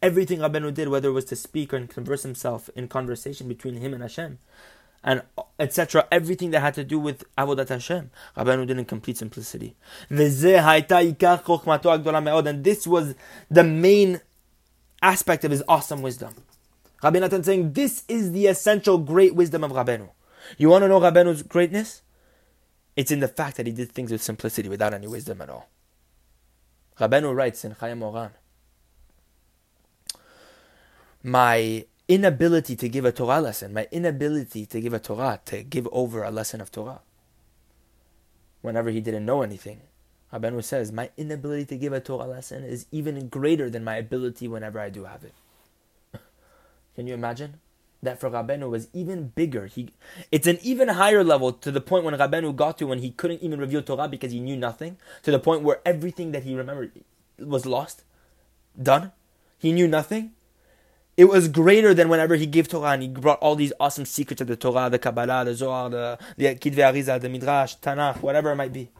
Everything 0.01 0.39
Rabbeinu 0.39 0.73
did, 0.73 0.89
whether 0.89 1.09
it 1.09 1.13
was 1.13 1.25
to 1.27 1.37
speak 1.37 1.75
or 1.75 1.87
converse 1.87 2.23
himself 2.23 2.71
in 2.77 2.87
conversation 2.87 3.49
between 3.49 3.75
him 3.75 3.93
and 3.93 4.03
Hashem, 4.03 4.39
and 5.03 5.23
etc. 5.59 6.07
Everything 6.13 6.53
that 6.53 6.61
had 6.61 6.75
to 6.75 6.85
do 6.85 7.01
with 7.01 7.25
Avodat 7.37 7.69
Hashem, 7.69 8.11
Rabbeinu 8.37 8.69
did 8.69 8.79
in 8.79 8.85
complete 8.85 9.17
simplicity. 9.19 9.75
And 10.09 10.19
this 12.65 12.87
was 12.87 13.15
the 13.51 13.65
main 13.65 14.21
aspect 15.05 15.45
of 15.45 15.51
his 15.51 15.63
awesome 15.69 16.03
wisdom. 16.03 16.35
Rabbi 17.03 17.19
Natan 17.19 17.45
saying, 17.45 17.75
this 17.75 18.05
is 18.09 18.33
the 18.33 18.47
essential 18.47 18.97
great 18.97 19.35
wisdom 19.35 19.63
of 19.63 19.73
Rabbeinu. 19.73 20.09
You 20.57 20.71
want 20.71 20.83
to 20.83 20.89
know 20.89 21.01
Rabbeinu's 21.01 21.43
greatness? 21.43 22.03
It's 22.97 23.11
in 23.11 23.21
the 23.21 23.29
fact 23.29 23.59
that 23.59 23.67
he 23.67 23.73
did 23.73 23.93
things 23.93 24.11
with 24.11 24.23
simplicity, 24.23 24.69
without 24.69 24.95
any 24.95 25.07
wisdom 25.07 25.43
at 25.43 25.51
all. 25.51 25.69
Rabbeinu 26.99 27.35
writes 27.35 27.65
in 27.65 27.75
Chayei 27.75 27.99
Moharan, 27.99 28.31
my 31.23 31.85
inability 32.07 32.77
to 32.77 32.89
give 32.89 33.05
a 33.05 33.13
Torah 33.13 33.41
lesson, 33.41 33.73
my 33.73 33.89
inability 33.91 34.65
to 34.67 34.81
give 34.81 34.95
a 34.95 35.01
Torah, 35.01 35.41
to 35.47 35.63
give 35.63 35.89
over 35.91 36.23
a 36.23 36.31
lesson 36.31 36.61
of 36.61 36.71
Torah, 36.71 37.01
whenever 38.63 38.91
he 38.91 39.01
didn't 39.01 39.27
know 39.27 39.43
anything, 39.43 39.81
Rabbeinu 40.35 40.65
says, 40.65 40.91
my 40.91 41.11
inability 41.17 41.65
to 41.67 41.77
give 41.77 41.93
a 41.93 42.01
Torah 42.01 42.27
lesson 42.27 42.65
is 42.65 42.87
even 42.91 43.29
greater 43.29 43.71
than 43.71 43.85
my 43.85 43.97
ability 43.97 44.49
whenever 44.49 44.81
I 44.81 44.91
do 44.91 45.05
have 45.05 45.23
it. 45.23 45.35
Can 46.97 47.07
you 47.07 47.15
imagine? 47.15 47.61
That 48.03 48.21
for 48.21 48.29
Rabbeinu 48.29 48.69
was 48.69 48.89
even 48.93 49.29
bigger. 49.29 49.67
He, 49.67 49.91
it's 50.33 50.47
an 50.47 50.59
even 50.63 50.89
higher 50.89 51.23
level 51.23 51.53
to 51.53 51.71
the 51.71 51.81
point 51.81 52.05
when 52.05 52.15
Rabbeinu 52.15 52.55
got 52.57 52.79
to 52.79 52.87
when 52.87 52.99
he 52.99 53.13
couldn't 53.13 53.43
even 53.43 53.61
reveal 53.61 53.81
Torah 53.81 54.09
because 54.09 54.33
he 54.33 54.41
knew 54.41 54.57
nothing, 54.57 54.99
to 55.23 55.31
the 55.31 55.39
point 55.39 55.63
where 55.63 55.81
everything 55.87 56.33
that 56.33 56.43
he 56.43 56.55
remembered 56.55 56.93
was 57.39 57.65
lost, 57.65 58.03
done. 58.81 59.13
He 59.59 59.73
knew 59.73 59.89
nothing. 59.89 60.33
It 61.17 61.27
was 61.27 61.47
greater 61.47 61.95
than 61.95 62.09
whenever 62.09 62.35
he 62.35 62.45
gave 62.45 62.67
Torah 62.67 62.91
and 62.91 63.03
he 63.03 63.09
brought 63.09 63.39
all 63.39 63.55
these 63.55 63.73
awesome 63.79 64.05
secrets 64.05 64.43
of 64.43 64.49
the 64.49 64.57
Torah, 64.57 64.91
the 64.91 64.99
Kabbalah, 64.99 65.45
the 65.45 65.55
Zohar, 65.55 65.89
the, 65.89 66.19
the 66.37 66.47
Kitvei 66.57 66.93
Arizal, 66.93 67.21
the 67.21 67.29
Midrash, 67.29 67.77
Tanakh, 67.77 68.21
whatever 68.21 68.51
it 68.51 68.57
might 68.57 68.73
be. 68.73 68.91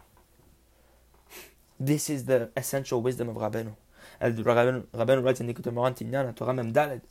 This 1.79 2.09
is 2.11 2.25
the 2.27 2.51
essential 2.57 3.03
wisdom 3.03 3.29
of 3.29 3.37
Rabbeinu. 3.37 3.75
As 4.21 4.35
Rabbeinu, 4.35 4.85
Rabbeinu 4.95 5.25
writes 5.25 5.41
in 5.41 5.53
Likutei 5.53 5.73
Moharan 5.73 5.97
Tinyan, 5.97 6.35
Torah 6.35 6.55
Mem 6.55 6.73
Daled, 6.73 7.03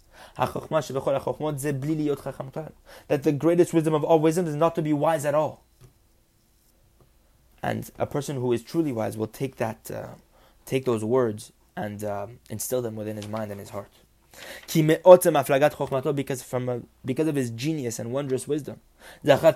that 3.08 3.24
the 3.24 3.32
greatest 3.32 3.74
wisdom 3.74 3.94
of 3.94 4.04
all 4.04 4.20
wisdom 4.20 4.48
is 4.48 4.56
not 4.56 4.76
to 4.76 4.82
be 4.82 4.94
wise 4.94 5.26
at 5.26 5.36
all. 5.36 5.64
And 7.62 7.90
a 7.98 8.06
person 8.06 8.36
who 8.38 8.52
is 8.52 8.62
truly 8.64 8.92
wise 8.92 9.18
will 9.18 9.28
take 9.28 9.56
that, 9.58 9.90
uh, 9.90 10.16
take 10.66 10.86
those 10.86 11.04
words 11.04 11.52
and 11.76 12.04
um, 12.04 12.40
instill 12.50 12.82
them 12.82 12.96
within 12.96 13.16
his 13.16 13.28
mind 13.28 13.52
and 13.52 13.60
his 13.60 13.70
heart. 13.72 13.92
Because 14.74 16.44
from 16.44 16.70
a, 16.70 16.82
because 17.06 17.28
of 17.28 17.36
his 17.36 17.52
genius 17.52 18.00
and 18.00 18.12
wondrous 18.12 18.48
wisdom. 18.48 18.80
Because 19.22 19.50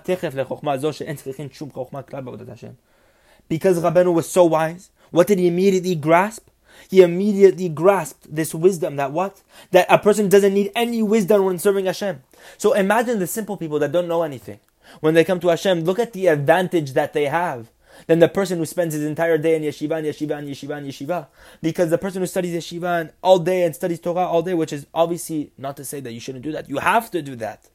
Rabbeinu 3.82 4.14
was 4.14 4.30
so 4.30 4.46
wise, 4.46 4.92
what 5.12 5.28
did 5.28 5.40
he 5.40 5.48
immediately 5.48 5.96
grasp? 5.96 6.50
He 6.90 7.02
immediately 7.02 7.70
grasped 7.70 8.34
this 8.34 8.54
wisdom 8.54 8.96
that 8.96 9.12
what? 9.12 9.42
That 9.72 9.88
a 9.90 9.98
person 9.98 10.30
doesn't 10.30 10.54
need 10.54 10.72
any 10.76 11.04
wisdom 11.04 11.44
when 11.44 11.60
serving 11.60 11.86
Hashem. 11.86 12.24
So 12.58 12.74
imagine 12.74 13.20
the 13.20 13.28
simple 13.28 13.58
people 13.58 13.80
that 13.80 13.92
don't 13.92 14.08
know 14.08 14.24
anything. 14.24 14.60
When 15.02 15.14
they 15.14 15.26
come 15.26 15.40
to 15.42 15.50
Hashem, 15.50 15.82
look 15.82 16.00
at 16.00 16.14
the 16.14 16.28
advantage 16.28 16.94
that 16.94 17.14
they 17.14 17.26
have 17.26 17.70
than 18.06 18.20
the 18.20 18.30
person 18.30 18.60
who 18.60 18.66
spends 18.66 18.94
his 18.94 19.04
entire 19.04 19.38
day 19.38 19.56
in 19.56 19.64
yeshiva 19.64 19.98
and 19.98 20.08
yeshiva 20.08 20.38
and 20.38 20.48
yeshiva 20.48 20.78
and 20.78 20.88
yeshiva. 20.88 21.28
Because 21.62 21.90
the 21.90 21.98
person 21.98 22.22
who 22.22 22.28
studies 22.28 22.56
yeshiva 22.56 23.02
and 23.02 23.12
all 23.22 23.40
day 23.40 23.64
and 23.64 23.76
studies 23.76 24.00
Torah 24.00 24.28
all 24.28 24.44
day, 24.44 24.54
which 24.54 24.72
is 24.72 24.86
obviously 24.94 25.52
not 25.58 25.76
to 25.78 25.84
say 25.84 26.00
that 26.00 26.14
you 26.14 26.20
shouldn't 26.20 26.44
do 26.44 26.52
that. 26.52 26.70
You 26.70 26.78
have 26.78 27.12
to 27.12 27.22
do 27.22 27.36
that. 27.38 27.70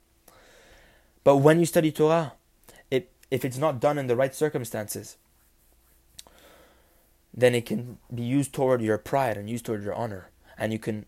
But 1.25 1.37
when 1.39 1.61
you 1.61 1.67
study 1.67 1.93
Torah, 1.93 2.33
it, 2.91 3.11
if 3.31 3.45
it's 3.45 3.59
not 3.59 3.81
done 3.81 3.99
in 3.99 4.07
the 4.07 4.17
right 4.17 4.35
circumstances, 4.35 5.17
then 7.35 7.55
it 7.55 7.67
can 7.67 7.99
be 8.15 8.23
used 8.23 8.53
toward 8.53 8.83
your 8.83 8.99
pride 8.99 9.37
and 9.37 9.49
used 9.49 9.65
toward 9.65 9.83
your 9.83 9.95
honor. 9.95 10.31
And 10.59 10.73
you 10.73 10.79
can 10.79 11.07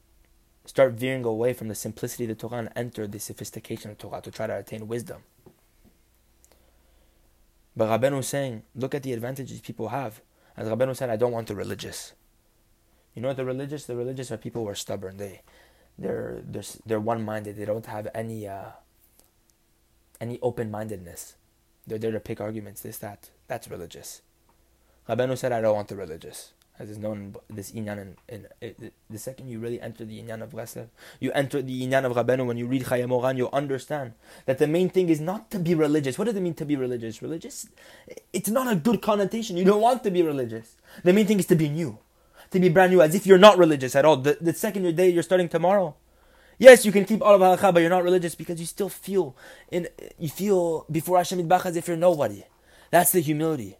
start 0.64 0.95
veering 0.95 1.25
away 1.25 1.52
from 1.52 1.69
the 1.69 1.75
simplicity 1.75 2.25
of 2.25 2.28
the 2.28 2.35
Torah 2.35 2.59
and 2.59 2.71
enter 2.75 3.07
the 3.07 3.21
sophistication 3.21 3.90
of 3.90 3.99
Torah 3.99 4.23
to 4.23 4.31
try 4.31 4.47
to 4.47 4.57
attain 4.57 4.88
wisdom. 4.88 5.23
But 7.76 7.88
Rabbeinu 7.88 8.16
was 8.16 8.28
saying, 8.28 8.62
look 8.75 8.95
at 8.95 9.02
the 9.02 9.12
advantages 9.12 9.61
people 9.61 9.88
have. 9.88 10.23
As 10.57 10.69
Rabbeinu 10.69 10.97
said, 10.97 11.11
I 11.11 11.16
don't 11.16 11.33
want 11.33 11.49
the 11.49 11.57
religious. 11.57 12.12
You 13.14 13.23
know 13.23 13.28
what 13.28 13.37
the 13.37 13.45
religious? 13.45 13.85
The 13.85 13.97
religious 13.97 14.31
are 14.31 14.37
people 14.37 14.62
who 14.62 14.69
are 14.69 14.75
stubborn. 14.75 15.19
They, 15.19 15.43
they're 15.99 16.40
they're, 16.45 16.62
they're 16.87 17.00
one-minded. 17.00 17.57
They 17.57 17.64
don't 17.64 17.87
have 17.87 18.09
any 18.14 18.49
uh, 18.49 18.71
any 20.21 20.38
open-mindedness. 20.40 21.35
They're 21.87 21.99
there 21.99 22.12
to 22.12 22.21
pick 22.21 22.40
arguments. 22.40 22.81
This 22.81 22.99
that. 22.99 23.31
That's 23.47 23.69
religious. 23.69 24.23
Rabbeinu 25.09 25.37
said, 25.37 25.53
I 25.53 25.61
don't 25.61 25.75
want 25.75 25.89
the 25.89 25.97
religious. 25.97 26.53
As 26.77 26.91
is 26.91 26.99
known 26.99 27.37
this 27.49 27.71
inyan 27.71 28.15
in, 28.29 28.47
in, 28.61 28.91
the 29.09 29.19
second 29.19 29.49
you 29.49 29.61
really 29.61 29.81
enter 29.81 30.05
the 30.05 30.21
inyan 30.21 30.43
of 30.43 30.51
Chesed, 30.51 30.89
you 31.21 31.31
enter 31.31 31.63
the 31.63 31.87
inyan 31.87 32.05
of 32.05 32.17
Rabbeinu 32.17 32.47
when 32.47 32.57
you 32.57 32.67
read 32.67 32.83
Chayei 32.85 33.07
Moharan, 33.07 33.37
you 33.37 33.49
understand 33.51 34.15
that 34.47 34.59
the 34.59 34.67
main 34.67 34.89
thing 34.89 35.09
is 35.09 35.21
not 35.21 35.53
to 35.53 35.61
be 35.61 35.75
religious. 35.75 36.19
What 36.19 36.25
does 36.25 36.35
it 36.35 36.41
mean 36.41 36.55
to 36.55 36.65
be 36.65 36.75
religious? 36.75 37.23
Religious, 37.23 37.69
it's 38.33 38.49
not 38.49 38.73
a 38.73 38.75
good 38.75 39.03
connotation. 39.03 39.57
You 39.57 39.65
don't 39.65 39.81
want 39.81 40.03
to 40.03 40.11
be 40.11 40.23
religious. 40.23 40.77
The 41.05 41.13
main 41.13 41.27
thing 41.27 41.39
is 41.39 41.47
to 41.47 41.55
be 41.55 41.69
new, 41.69 41.99
to 42.51 42.59
be 42.59 42.69
brand 42.71 42.93
new, 42.93 43.03
as 43.03 43.15
if 43.15 43.25
you're 43.25 43.39
not 43.39 43.57
religious 43.57 43.95
at 43.95 44.05
all. 44.05 44.17
The, 44.17 44.39
the 44.41 44.53
second 44.53 44.97
day 44.97 45.11
you're 45.11 45.23
starting 45.23 45.49
tomorrow, 45.49 45.95
Yes, 46.59 46.87
you 46.87 46.93
can 46.93 47.05
keep 47.05 47.21
all 47.21 47.35
of 47.35 47.41
halacha, 47.41 47.75
but 47.75 47.81
you're 47.81 47.91
not 47.91 48.05
religious 48.05 48.35
because 48.35 48.61
you 48.61 48.67
still 48.67 48.89
feel 48.89 49.37
in 49.71 49.89
you 50.19 50.29
feel 50.29 50.87
before 50.91 51.19
Hashem 51.19 51.43
Yitbarach 51.43 51.67
as 51.67 51.77
if 51.77 51.89
you're 51.89 51.97
nobody. 51.97 52.45
That's 52.91 53.11
the 53.11 53.21
humility. 53.21 53.77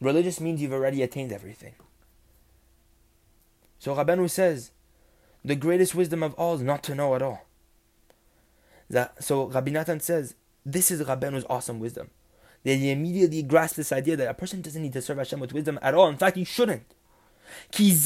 Religious 0.00 0.40
means 0.40 0.60
you've 0.60 0.72
already 0.72 1.02
attained 1.02 1.32
everything. 1.32 1.74
So 3.78 3.94
Rabbeinu 3.94 4.28
says, 4.30 4.72
the 5.44 5.54
greatest 5.54 5.94
wisdom 5.94 6.22
of 6.22 6.34
all 6.34 6.54
is 6.54 6.62
not 6.62 6.82
to 6.84 6.94
know 6.94 7.14
at 7.14 7.22
all. 7.22 7.46
That, 8.90 9.22
so 9.22 9.46
Rabbi 9.46 9.70
Natan 9.70 10.00
says, 10.00 10.34
this 10.64 10.90
is 10.90 11.00
Rabbeinu's 11.02 11.46
awesome 11.48 11.78
wisdom. 11.78 12.10
That 12.64 12.74
he 12.74 12.90
immediately 12.90 13.42
grasps 13.42 13.76
this 13.76 13.92
idea 13.92 14.16
that 14.16 14.28
a 14.28 14.34
person 14.34 14.60
doesn't 14.60 14.82
need 14.82 14.92
to 14.94 15.02
serve 15.02 15.18
Hashem 15.18 15.38
with 15.38 15.52
wisdom 15.52 15.78
at 15.80 15.94
all. 15.94 16.08
In 16.08 16.16
fact, 16.16 16.36
he 16.36 16.44
shouldn't. 16.44 16.82
Because 17.70 18.04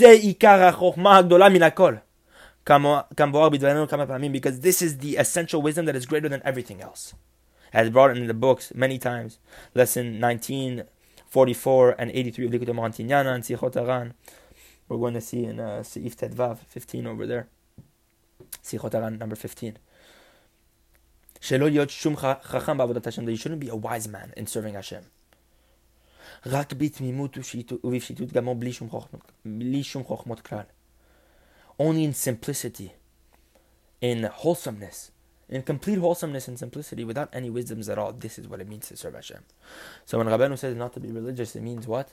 this 4.60 4.82
is 4.82 4.98
the 4.98 5.16
essential 5.16 5.62
wisdom 5.62 5.86
that 5.86 5.96
is 5.96 6.04
greater 6.06 6.28
than 6.28 6.42
everything 6.44 6.82
else. 6.82 7.14
As 7.72 7.88
brought 7.88 8.14
in 8.16 8.26
the 8.26 8.34
books 8.34 8.72
many 8.74 8.98
times. 8.98 9.38
Lesson 9.74 10.20
19, 10.20 10.84
44, 11.30 11.94
and 11.98 12.10
83 12.10 12.46
of 12.46 12.52
Likutei 12.52 12.74
Moharan 12.74 13.34
and 13.34 13.44
Sichot 13.44 13.72
HaRan. 13.72 14.12
We're 14.88 14.98
going 14.98 15.14
to 15.14 15.20
see 15.20 15.44
in 15.44 15.60
uh, 15.60 15.82
Seif 15.84 16.16
Tedvav 16.16 16.58
15 16.68 17.06
over 17.06 17.26
there. 17.26 17.48
Sichot 18.62 18.90
HaRan 18.90 19.18
number 19.18 19.36
15 19.36 19.78
that 21.42 23.30
you 23.30 23.36
shouldn't 23.36 23.60
be 23.60 23.68
a 23.68 23.76
wise 23.76 24.08
man 24.08 24.32
in 24.36 24.46
serving 24.46 24.74
Hashem. 24.74 25.04
Only 31.78 32.04
in 32.04 32.12
simplicity, 32.14 32.92
in 34.00 34.24
wholesomeness, 34.24 35.10
in 35.50 35.62
complete 35.62 35.98
wholesomeness 35.98 36.46
and 36.48 36.58
simplicity, 36.58 37.04
without 37.04 37.28
any 37.32 37.50
wisdoms 37.50 37.88
at 37.88 37.98
all. 37.98 38.12
This 38.12 38.38
is 38.38 38.46
what 38.48 38.60
it 38.60 38.68
means 38.68 38.88
to 38.88 38.96
serve 38.96 39.14
Hashem. 39.14 39.42
So 40.06 40.16
when 40.16 40.28
Rabbeinu 40.28 40.56
says 40.56 40.76
not 40.76 40.94
to 40.94 41.00
be 41.00 41.10
religious, 41.10 41.56
it 41.56 41.62
means 41.62 41.86
what? 41.86 42.08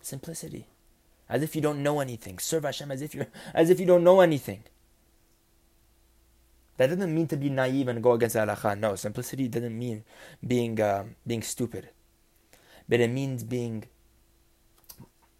Simplicity. 0.00 0.66
As 1.28 1.42
if 1.42 1.54
you 1.54 1.62
don't 1.62 1.82
know 1.82 2.00
anything. 2.00 2.38
Serve 2.40 2.64
Hashem 2.64 2.90
as 2.90 3.00
if 3.00 3.14
you 3.14 3.26
as 3.54 3.70
if 3.70 3.78
you 3.78 3.86
don't 3.86 4.04
know 4.04 4.20
anything. 4.20 4.64
That 6.78 6.88
doesn't 6.88 7.14
mean 7.14 7.28
to 7.28 7.36
be 7.36 7.48
naive 7.48 7.86
and 7.86 8.02
go 8.02 8.12
against 8.12 8.34
halacha. 8.34 8.78
No, 8.78 8.96
simplicity 8.96 9.46
doesn't 9.46 9.78
mean 9.78 10.04
being 10.44 10.80
uh, 10.80 11.04
being 11.24 11.42
stupid, 11.42 11.90
but 12.88 12.98
it 12.98 13.08
means 13.08 13.44
being. 13.44 13.84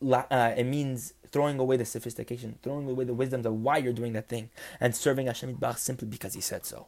Uh, 0.00 0.54
it 0.56 0.64
means 0.64 1.14
throwing 1.32 1.58
away 1.58 1.76
the 1.76 1.84
sophistication, 1.84 2.58
throwing 2.62 2.88
away 2.88 3.04
the 3.04 3.14
wisdoms 3.14 3.46
of 3.46 3.54
why 3.54 3.78
you're 3.78 3.92
doing 3.92 4.12
that 4.12 4.28
thing, 4.28 4.50
and 4.78 4.94
serving 4.94 5.26
Hashem 5.26 5.56
Yitbarach 5.56 5.78
simply 5.78 6.06
because 6.06 6.34
He 6.34 6.40
said 6.40 6.64
so, 6.64 6.86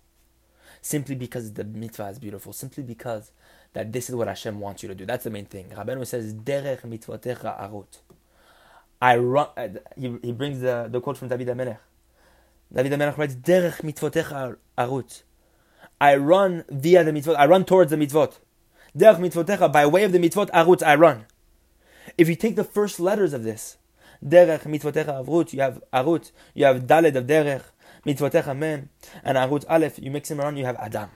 simply 0.81 1.15
because 1.15 1.55
the 1.55 1.65
mitzvah 1.65 2.09
is 2.09 2.19
beautiful, 2.19 2.53
simply 2.53 2.83
because 2.83 3.33
that 3.73 3.93
this 3.93 4.09
is 4.09 4.15
what 4.15 4.29
Hashem 4.29 4.61
wants 4.61 4.83
you 4.83 4.89
to 4.89 4.95
do. 4.95 5.07
That's 5.07 5.25
the 5.25 5.31
main 5.31 5.47
thing. 5.47 5.71
Rabbeinu 5.71 6.07
says, 6.07 6.33
"Derech 6.35 6.83
mitzvotecha 6.83 7.59
arut." 7.61 7.99
I 9.03 9.17
run. 9.17 9.49
Uh, 9.57 9.69
he, 9.97 10.17
he 10.23 10.33
brings 10.33 10.61
the, 10.61 10.89
the 10.91 11.01
quote 11.01 11.19
from 11.19 11.29
David 11.29 11.49
HaMelech. 11.49 11.79
David 12.73 12.93
HaMelech 12.93 13.19
writes, 13.19 13.35
Derech 13.35 13.83
mitzvotecha 13.83 14.57
arut. 14.79 15.23
I 16.01 16.17
run 16.17 16.65
via 16.71 17.05
the 17.05 17.13
mitzvot. 17.13 17.37
I 17.37 17.47
run 17.47 17.65
towards 17.65 17.91
the 17.91 17.97
mitzvot. 17.97 18.39
Derech 18.97 19.19
mitzvotecha, 19.19 19.71
by 19.71 19.87
way 19.87 20.05
of 20.05 20.13
the 20.13 20.19
mitzvot, 20.19 20.51
arut, 20.51 20.83
I 20.83 20.95
run. 20.95 21.27
If 22.17 22.29
you 22.29 22.37
take 22.37 22.57
the 22.57 22.65
first 22.65 23.01
letters 23.01 23.33
of 23.33 23.43
this, 23.45 23.77
derech 24.23 24.63
mitzvotecha 24.63 25.25
avrut, 25.25 25.53
you 25.53 25.61
have 25.61 25.83
arut, 25.93 26.33
you 26.55 26.65
have 26.65 26.87
daled 26.87 27.15
of 27.17 27.27
derech, 27.27 27.63
mitzvotecha 28.05 28.57
mem, 28.57 28.89
and 29.23 29.39
arut 29.39 29.65
aleph, 29.69 29.99
you 29.99 30.11
mix 30.11 30.29
them 30.29 30.41
around, 30.41 30.57
you 30.57 30.65
have 30.65 30.77
adam. 30.77 31.11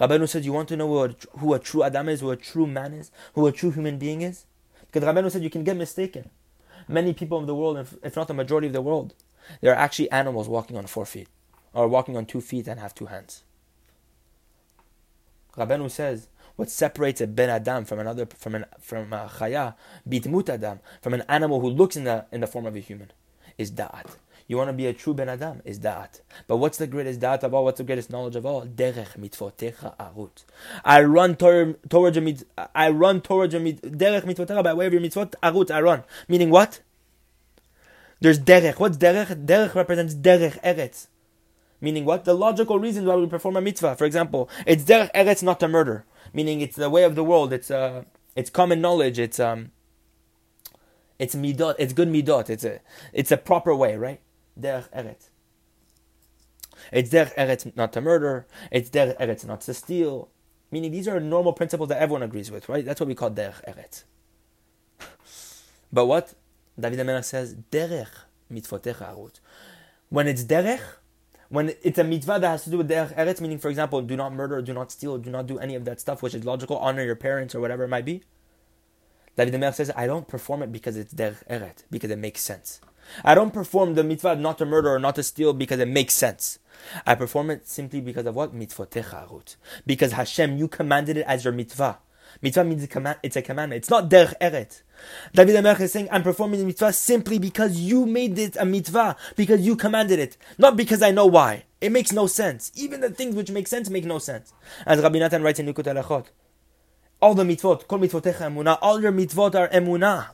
Rabbeinu 0.00 0.28
said, 0.28 0.44
you 0.44 0.52
want 0.52 0.68
to 0.68 0.76
know 0.76 0.88
who 0.88 1.04
a, 1.04 1.38
who 1.38 1.54
a 1.54 1.58
true 1.58 1.82
adam 1.82 2.08
is, 2.08 2.20
who 2.20 2.30
a 2.30 2.36
true 2.36 2.66
man 2.66 2.92
is, 2.92 3.10
who 3.34 3.46
a 3.46 3.52
true 3.52 3.70
human 3.70 3.98
being 3.98 4.22
is? 4.22 4.46
Because 4.90 5.06
Rabbeinu 5.06 5.30
said 5.30 5.42
you 5.42 5.50
can 5.50 5.64
get 5.64 5.76
mistaken. 5.76 6.30
Many 6.88 7.12
people 7.14 7.38
in 7.38 7.46
the 7.46 7.54
world, 7.54 7.78
if, 7.78 7.94
if 8.02 8.16
not 8.16 8.28
the 8.28 8.34
majority 8.34 8.66
of 8.66 8.72
the 8.72 8.82
world, 8.82 9.14
they 9.60 9.68
are 9.68 9.74
actually 9.74 10.10
animals 10.10 10.48
walking 10.48 10.76
on 10.76 10.86
four 10.86 11.06
feet, 11.06 11.28
or 11.72 11.88
walking 11.88 12.16
on 12.16 12.26
two 12.26 12.40
feet 12.40 12.66
and 12.66 12.80
have 12.80 12.94
two 12.94 13.06
hands. 13.06 13.44
Rabbeinu 15.56 15.90
says, 15.90 16.28
what 16.56 16.70
separates 16.70 17.20
a 17.20 17.26
ben 17.26 17.50
adam 17.50 17.84
from 17.84 17.98
another 17.98 18.26
from 18.26 18.54
an 18.54 18.64
from 18.80 19.12
a 19.12 19.28
chaya, 19.38 19.74
bitmut 20.08 20.48
adam, 20.48 20.80
from 21.00 21.14
an 21.14 21.22
animal 21.28 21.60
who 21.60 21.68
looks 21.68 21.96
in 21.96 22.04
the 22.04 22.26
in 22.32 22.40
the 22.40 22.46
form 22.46 22.66
of 22.66 22.76
a 22.76 22.80
human, 22.80 23.10
is 23.58 23.70
da'at. 23.70 24.16
You 24.48 24.56
want 24.56 24.68
to 24.68 24.74
be 24.74 24.86
a 24.86 24.92
true 24.92 25.14
ben 25.14 25.28
adam 25.28 25.62
is 25.64 25.78
da'at. 25.78 26.20
But 26.46 26.56
what's 26.58 26.78
the 26.78 26.86
greatest 26.86 27.20
da'at 27.20 27.42
of 27.42 27.54
all? 27.54 27.64
What's 27.64 27.78
the 27.78 27.84
greatest 27.84 28.10
knowledge 28.10 28.36
of 28.36 28.44
all? 28.44 28.66
Derech 28.66 29.16
mitvotecha 29.18 29.96
arut. 29.96 30.44
I 30.84 31.02
run 31.02 31.36
towards 31.36 32.16
a 32.16 32.20
mit, 32.20 32.44
I 32.74 32.90
run 32.90 33.20
towards 33.20 33.54
a 33.54 33.60
mit, 33.60 33.80
derech 33.82 34.24
mitvotecha 34.24 34.62
by 34.62 34.74
way 34.74 34.86
of 34.86 34.92
your 34.92 35.02
mitzvot 35.02 35.34
arut. 35.42 35.70
I 35.70 35.80
run. 35.80 36.04
Meaning 36.28 36.50
what? 36.50 36.80
There's 38.20 38.38
derech. 38.38 38.78
What's 38.78 38.98
derech? 38.98 39.46
Derech 39.46 39.74
represents 39.74 40.14
derech 40.14 40.60
eretz. 40.62 41.06
Meaning 41.82 42.04
what? 42.04 42.24
The 42.24 42.32
logical 42.32 42.78
reasons 42.78 43.06
why 43.06 43.16
we 43.16 43.26
perform 43.26 43.56
a 43.56 43.60
mitzvah. 43.60 43.96
For 43.96 44.04
example, 44.04 44.48
it's 44.66 44.84
derech 44.84 45.12
eretz 45.12 45.42
not 45.42 45.58
to 45.60 45.68
murder. 45.68 46.06
Meaning 46.32 46.60
it's 46.60 46.76
the 46.76 46.88
way 46.88 47.02
of 47.02 47.16
the 47.16 47.24
world. 47.24 47.52
It's 47.52 47.70
uh, 47.70 48.04
it's 48.36 48.48
common 48.48 48.80
knowledge. 48.80 49.18
It's 49.18 49.40
um, 49.40 49.72
it's 51.18 51.34
midot. 51.34 51.74
It's 51.80 51.92
good 51.92 52.08
midot. 52.08 52.48
It's 52.48 52.64
a 52.64 52.80
it's 53.12 53.32
a 53.32 53.36
proper 53.36 53.74
way, 53.74 53.96
right? 53.96 54.20
Derech 54.58 54.88
eretz. 54.96 55.28
It's 56.92 57.10
derech 57.10 57.34
eretz 57.34 57.76
not 57.76 57.92
to 57.94 58.00
murder. 58.00 58.46
It's 58.70 58.88
derech 58.88 59.18
eretz 59.18 59.44
not 59.44 59.62
to 59.62 59.74
steal. 59.74 60.28
Meaning 60.70 60.92
these 60.92 61.08
are 61.08 61.18
normal 61.18 61.52
principles 61.52 61.88
that 61.88 62.00
everyone 62.00 62.22
agrees 62.22 62.50
with, 62.50 62.68
right? 62.68 62.84
That's 62.84 63.00
what 63.00 63.08
we 63.08 63.16
call 63.16 63.30
derech 63.32 63.60
eretz. 63.68 64.04
but 65.92 66.06
what? 66.06 66.34
David 66.78 67.00
HaMelech 67.00 67.24
says, 67.24 67.54
Derech 67.70 68.08
mitzvotecha 68.50 69.14
arut. 69.14 69.40
When 70.08 70.26
it's 70.26 70.44
derech, 70.44 70.80
when 71.52 71.74
it's 71.82 71.98
a 71.98 72.04
mitzvah 72.04 72.38
that 72.40 72.48
has 72.48 72.64
to 72.64 72.70
do 72.70 72.78
with 72.78 72.88
derech 72.88 73.14
eretz, 73.14 73.42
meaning, 73.42 73.58
for 73.58 73.68
example, 73.68 74.00
do 74.00 74.16
not 74.16 74.32
murder, 74.32 74.62
do 74.62 74.72
not 74.72 74.90
steal, 74.90 75.18
do 75.18 75.28
not 75.28 75.46
do 75.46 75.58
any 75.58 75.74
of 75.74 75.84
that 75.84 76.00
stuff, 76.00 76.22
which 76.22 76.34
is 76.34 76.46
logical, 76.46 76.78
honor 76.78 77.04
your 77.04 77.14
parents 77.14 77.54
or 77.54 77.60
whatever 77.60 77.84
it 77.84 77.88
might 77.88 78.06
be. 78.06 78.22
David 79.36 79.52
HaMelech 79.52 79.74
says, 79.74 79.90
I 79.94 80.06
don't 80.06 80.26
perform 80.26 80.62
it 80.62 80.72
because 80.72 80.96
it's 80.96 81.12
derech 81.12 81.84
because 81.90 82.10
it 82.10 82.18
makes 82.18 82.40
sense. 82.40 82.80
I 83.22 83.34
don't 83.34 83.52
perform 83.52 83.94
the 83.94 84.02
mitzvah 84.02 84.36
not 84.36 84.56
to 84.58 84.64
murder 84.64 84.94
or 84.94 84.98
not 84.98 85.14
to 85.16 85.22
steal 85.22 85.52
because 85.52 85.78
it 85.78 85.88
makes 85.88 86.14
sense. 86.14 86.58
I 87.06 87.14
perform 87.16 87.50
it 87.50 87.68
simply 87.68 88.00
because 88.00 88.24
of 88.24 88.34
what? 88.34 88.54
Mitzvotecha 88.54 89.28
arut. 89.28 89.56
Because 89.84 90.12
Hashem, 90.12 90.56
you 90.56 90.68
commanded 90.68 91.18
it 91.18 91.26
as 91.26 91.44
your 91.44 91.52
mitzvah. 91.52 91.98
Mitzvah 92.42 92.64
means 92.64 92.82
a 92.82 92.88
command, 92.88 93.18
it's 93.22 93.36
a 93.36 93.42
commandment. 93.42 93.78
It's 93.78 93.90
not 93.90 94.10
derech 94.10 94.34
eret. 94.40 94.82
David 95.32 95.56
HaMelech 95.56 95.80
is 95.80 95.92
saying, 95.92 96.08
I'm 96.10 96.24
performing 96.24 96.58
the 96.58 96.66
mitzvah 96.66 96.92
simply 96.92 97.38
because 97.38 97.78
you 97.78 98.04
made 98.04 98.36
it 98.36 98.56
a 98.56 98.64
mitzvah, 98.64 99.16
because 99.36 99.60
you 99.60 99.76
commanded 99.76 100.18
it, 100.18 100.36
not 100.58 100.76
because 100.76 101.02
I 101.02 101.12
know 101.12 101.26
why. 101.26 101.64
It 101.80 101.92
makes 101.92 102.12
no 102.12 102.26
sense. 102.26 102.72
Even 102.74 103.00
the 103.00 103.10
things 103.10 103.36
which 103.36 103.50
make 103.50 103.68
sense 103.68 103.88
make 103.88 104.04
no 104.04 104.18
sense. 104.18 104.52
As 104.84 105.00
Rabbi 105.00 105.20
Natan 105.20 105.42
writes 105.42 105.60
in 105.60 105.66
Likutei 105.66 105.94
Halachot, 105.94 106.26
all 107.20 107.34
the 107.34 107.44
mitzvot, 107.44 107.86
kol 107.86 108.00
mitzvotecha 108.00 108.50
emunah, 108.50 108.78
all 108.82 109.00
your 109.00 109.12
mitzvot 109.12 109.54
are 109.54 109.68
emunah. 109.68 110.30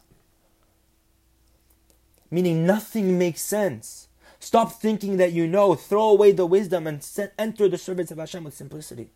Meaning 2.30 2.66
nothing 2.66 3.18
makes 3.18 3.42
sense. 3.42 4.08
Stop 4.40 4.72
thinking 4.72 5.18
that 5.18 5.32
you 5.32 5.46
know, 5.46 5.74
throw 5.74 6.08
away 6.08 6.32
the 6.32 6.46
wisdom 6.46 6.86
and 6.86 7.06
enter 7.38 7.68
the 7.68 7.76
service 7.76 8.10
of 8.10 8.18
Hashem 8.18 8.44
with 8.44 8.54
simplicity. 8.54 9.10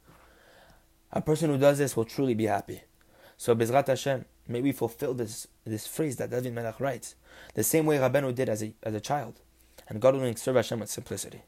A 1.13 1.21
person 1.21 1.51
who 1.51 1.59
does 1.59 1.79
this 1.79 1.97
will 1.97 2.05
truly 2.05 2.35
be 2.35 2.47
happy. 2.47 2.83
So 3.37 3.55
Bezrat 3.55 3.87
Hashem, 3.87 4.25
may 4.49 4.63
we 4.63 4.73
fulfill 4.73 5.15
this, 5.15 5.47
this 5.65 5.87
phrase 5.87 6.17
that 6.17 6.31
David 6.31 6.55
Melech 6.55 6.81
writes, 6.81 7.17
the 7.55 7.63
same 7.63 7.87
way 7.87 7.99
Rabbeinu 7.99 8.35
did 8.35 8.49
as 8.49 8.63
a, 8.63 8.73
as 8.83 8.95
a 8.95 9.01
child. 9.01 9.41
And 9.89 10.01
God 10.01 10.15
willing, 10.15 10.37
serve 10.37 10.57
Hashem 10.57 10.81
with 10.81 10.91
simplicity. 10.91 11.43